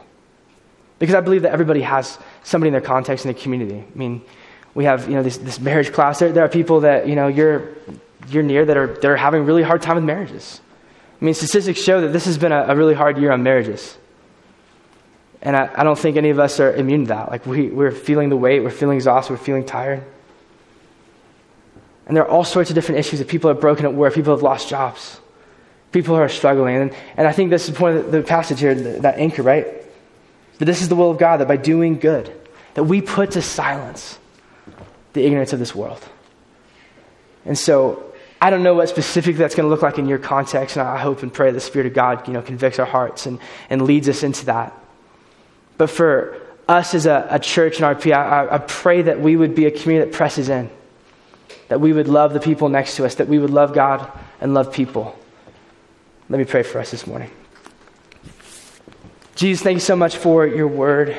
Because 0.98 1.14
I 1.14 1.20
believe 1.20 1.42
that 1.42 1.52
everybody 1.52 1.82
has 1.82 2.18
somebody 2.42 2.68
in 2.68 2.72
their 2.72 2.80
context 2.80 3.24
in 3.24 3.32
the 3.32 3.40
community. 3.40 3.78
I 3.78 3.98
mean, 3.98 4.22
we 4.74 4.84
have 4.84 5.08
you 5.08 5.14
know 5.14 5.22
this, 5.22 5.38
this 5.38 5.60
marriage 5.60 5.92
class. 5.92 6.18
There, 6.18 6.32
there 6.32 6.44
are 6.44 6.48
people 6.48 6.80
that 6.80 7.08
you 7.08 7.14
know 7.14 7.28
you're 7.28 7.68
you're 8.28 8.42
near 8.42 8.64
that 8.64 8.76
are 8.76 8.86
that 8.86 9.04
are 9.04 9.16
having 9.16 9.40
a 9.40 9.44
really 9.44 9.62
hard 9.62 9.82
time 9.82 9.96
with 9.96 10.04
marriages. 10.04 10.60
I 11.20 11.24
mean, 11.24 11.34
statistics 11.34 11.80
show 11.80 12.00
that 12.02 12.08
this 12.08 12.26
has 12.26 12.38
been 12.38 12.52
a, 12.52 12.66
a 12.68 12.76
really 12.76 12.94
hard 12.94 13.18
year 13.18 13.32
on 13.32 13.42
marriages. 13.42 13.96
And 15.42 15.56
I, 15.56 15.70
I, 15.74 15.84
don't 15.84 15.98
think 15.98 16.16
any 16.16 16.30
of 16.30 16.38
us 16.38 16.58
are 16.60 16.72
immune 16.72 17.04
to 17.04 17.08
that. 17.08 17.30
Like, 17.30 17.46
we, 17.46 17.68
we're 17.68 17.92
feeling 17.92 18.28
the 18.28 18.36
weight, 18.36 18.62
we're 18.62 18.70
feeling 18.70 18.96
exhausted, 18.96 19.32
we're 19.32 19.38
feeling 19.38 19.64
tired. 19.64 20.02
And 22.06 22.16
there 22.16 22.24
are 22.24 22.28
all 22.28 22.44
sorts 22.44 22.70
of 22.70 22.74
different 22.74 23.00
issues 23.00 23.18
that 23.18 23.28
people 23.28 23.50
are 23.50 23.54
broken 23.54 23.84
at 23.84 23.94
work, 23.94 24.14
people 24.14 24.34
have 24.34 24.42
lost 24.42 24.68
jobs, 24.68 25.20
people 25.92 26.14
who 26.14 26.22
are 26.22 26.28
struggling. 26.28 26.76
And, 26.76 26.94
and 27.16 27.26
I 27.26 27.32
think 27.32 27.50
this 27.50 27.68
is 27.68 27.74
the 27.74 27.78
point 27.78 27.96
of 27.96 28.12
the, 28.12 28.22
passage 28.22 28.60
here, 28.60 28.74
that 28.74 29.18
anchor, 29.18 29.42
right? 29.42 29.66
That 30.58 30.64
this 30.64 30.82
is 30.82 30.88
the 30.88 30.96
will 30.96 31.10
of 31.10 31.18
God, 31.18 31.38
that 31.38 31.48
by 31.48 31.56
doing 31.56 31.98
good, 31.98 32.32
that 32.74 32.84
we 32.84 33.00
put 33.00 33.32
to 33.32 33.42
silence 33.42 34.18
the 35.12 35.24
ignorance 35.24 35.52
of 35.52 35.58
this 35.58 35.74
world. 35.74 36.04
And 37.44 37.56
so 37.56 38.12
I 38.40 38.50
don't 38.50 38.62
know 38.62 38.74
what 38.74 38.88
specifically 38.88 39.38
that's 39.38 39.54
going 39.54 39.64
to 39.64 39.70
look 39.70 39.82
like 39.82 39.98
in 39.98 40.06
your 40.06 40.18
context, 40.18 40.76
and 40.76 40.86
I 40.86 40.98
hope 40.98 41.22
and 41.22 41.32
pray 41.32 41.50
the 41.50 41.60
Spirit 41.60 41.86
of 41.86 41.94
God, 41.94 42.26
you 42.28 42.34
know, 42.34 42.42
convicts 42.42 42.78
our 42.78 42.86
hearts 42.86 43.26
and, 43.26 43.38
and 43.70 43.82
leads 43.82 44.08
us 44.08 44.22
into 44.22 44.46
that. 44.46 44.72
But 45.76 45.90
for 45.90 46.40
us 46.68 46.94
as 46.94 47.06
a, 47.06 47.26
a 47.30 47.38
church 47.38 47.78
in 47.78 47.84
RP, 47.84 48.12
I, 48.12 48.54
I 48.54 48.58
pray 48.58 49.02
that 49.02 49.20
we 49.20 49.36
would 49.36 49.54
be 49.54 49.66
a 49.66 49.70
community 49.70 50.10
that 50.10 50.16
presses 50.16 50.48
in, 50.48 50.70
that 51.68 51.80
we 51.80 51.92
would 51.92 52.08
love 52.08 52.32
the 52.32 52.40
people 52.40 52.68
next 52.68 52.96
to 52.96 53.06
us, 53.06 53.16
that 53.16 53.28
we 53.28 53.38
would 53.38 53.50
love 53.50 53.72
God 53.72 54.10
and 54.40 54.54
love 54.54 54.72
people. 54.72 55.18
Let 56.30 56.38
me 56.38 56.44
pray 56.44 56.62
for 56.62 56.78
us 56.78 56.90
this 56.90 57.06
morning. 57.06 57.30
Jesus, 59.34 59.62
thank 59.62 59.76
you 59.76 59.80
so 59.80 59.96
much 59.96 60.16
for 60.16 60.46
your 60.46 60.68
word. 60.68 61.16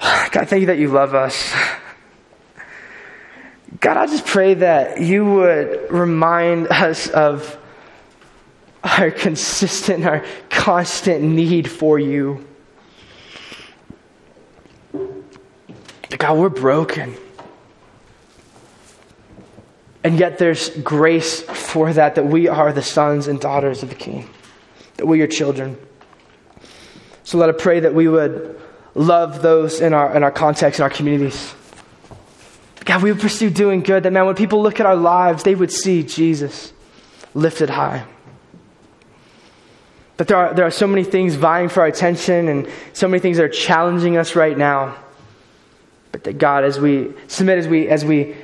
God, 0.00 0.48
thank 0.48 0.60
you 0.60 0.66
that 0.66 0.78
you 0.78 0.88
love 0.88 1.14
us. 1.14 1.52
God, 3.80 3.96
I 3.96 4.06
just 4.06 4.24
pray 4.24 4.54
that 4.54 5.00
you 5.00 5.24
would 5.24 5.90
remind 5.90 6.68
us 6.68 7.08
of 7.08 7.58
our 8.84 9.10
consistent, 9.10 10.04
our 10.04 10.24
constant 10.48 11.22
need 11.22 11.68
for 11.68 11.98
you. 11.98 12.46
God, 16.18 16.38
we're 16.38 16.50
broken. 16.50 17.16
And 20.02 20.18
yet 20.18 20.38
there's 20.38 20.70
grace 20.70 21.42
for 21.42 21.92
that, 21.92 22.14
that 22.14 22.26
we 22.26 22.48
are 22.48 22.72
the 22.72 22.82
sons 22.82 23.28
and 23.28 23.38
daughters 23.38 23.82
of 23.82 23.90
the 23.90 23.94
King, 23.94 24.28
that 24.96 25.06
we 25.06 25.20
are 25.20 25.26
children. 25.26 25.76
So 27.24 27.38
let 27.38 27.50
us 27.50 27.56
pray 27.62 27.80
that 27.80 27.94
we 27.94 28.08
would 28.08 28.58
love 28.94 29.42
those 29.42 29.80
in 29.80 29.92
our, 29.92 30.16
in 30.16 30.22
our 30.22 30.30
context, 30.32 30.80
in 30.80 30.84
our 30.84 30.90
communities. 30.90 31.54
God, 32.84 33.02
we 33.02 33.12
would 33.12 33.20
pursue 33.20 33.50
doing 33.50 33.82
good, 33.82 34.04
that 34.04 34.12
man, 34.12 34.26
when 34.26 34.34
people 34.34 34.62
look 34.62 34.80
at 34.80 34.86
our 34.86 34.96
lives, 34.96 35.42
they 35.42 35.54
would 35.54 35.70
see 35.70 36.02
Jesus 36.02 36.72
lifted 37.34 37.70
high. 37.70 38.04
That 40.16 40.28
there 40.28 40.36
are, 40.36 40.54
there 40.54 40.66
are 40.66 40.70
so 40.70 40.86
many 40.86 41.04
things 41.04 41.34
vying 41.34 41.68
for 41.68 41.80
our 41.80 41.86
attention 41.86 42.48
and 42.48 42.68
so 42.92 43.06
many 43.06 43.20
things 43.20 43.36
that 43.36 43.44
are 43.44 43.48
challenging 43.48 44.16
us 44.16 44.34
right 44.34 44.56
now. 44.56 44.96
But 46.10 46.24
that 46.24 46.38
God, 46.38 46.64
as 46.64 46.80
we 46.80 47.12
submit, 47.28 47.58
as 47.58 47.68
we, 47.68 47.86
as 47.88 48.04
we 48.04 48.34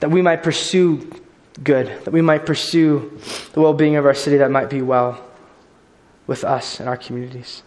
that 0.00 0.10
we 0.10 0.22
might 0.22 0.42
pursue 0.42 1.10
good, 1.62 1.86
that 2.04 2.10
we 2.10 2.22
might 2.22 2.46
pursue 2.46 3.18
the 3.52 3.60
well 3.60 3.74
being 3.74 3.96
of 3.96 4.06
our 4.06 4.14
city 4.14 4.38
that 4.38 4.50
might 4.50 4.70
be 4.70 4.82
well 4.82 5.22
with 6.26 6.44
us 6.44 6.80
and 6.80 6.88
our 6.88 6.96
communities. 6.96 7.62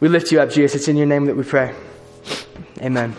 We 0.00 0.08
lift 0.08 0.30
you 0.30 0.40
up, 0.40 0.50
Jesus. 0.50 0.76
It's 0.76 0.88
in 0.88 0.96
your 0.96 1.06
name 1.06 1.26
that 1.26 1.36
we 1.36 1.42
pray. 1.42 1.74
Amen. 2.80 3.16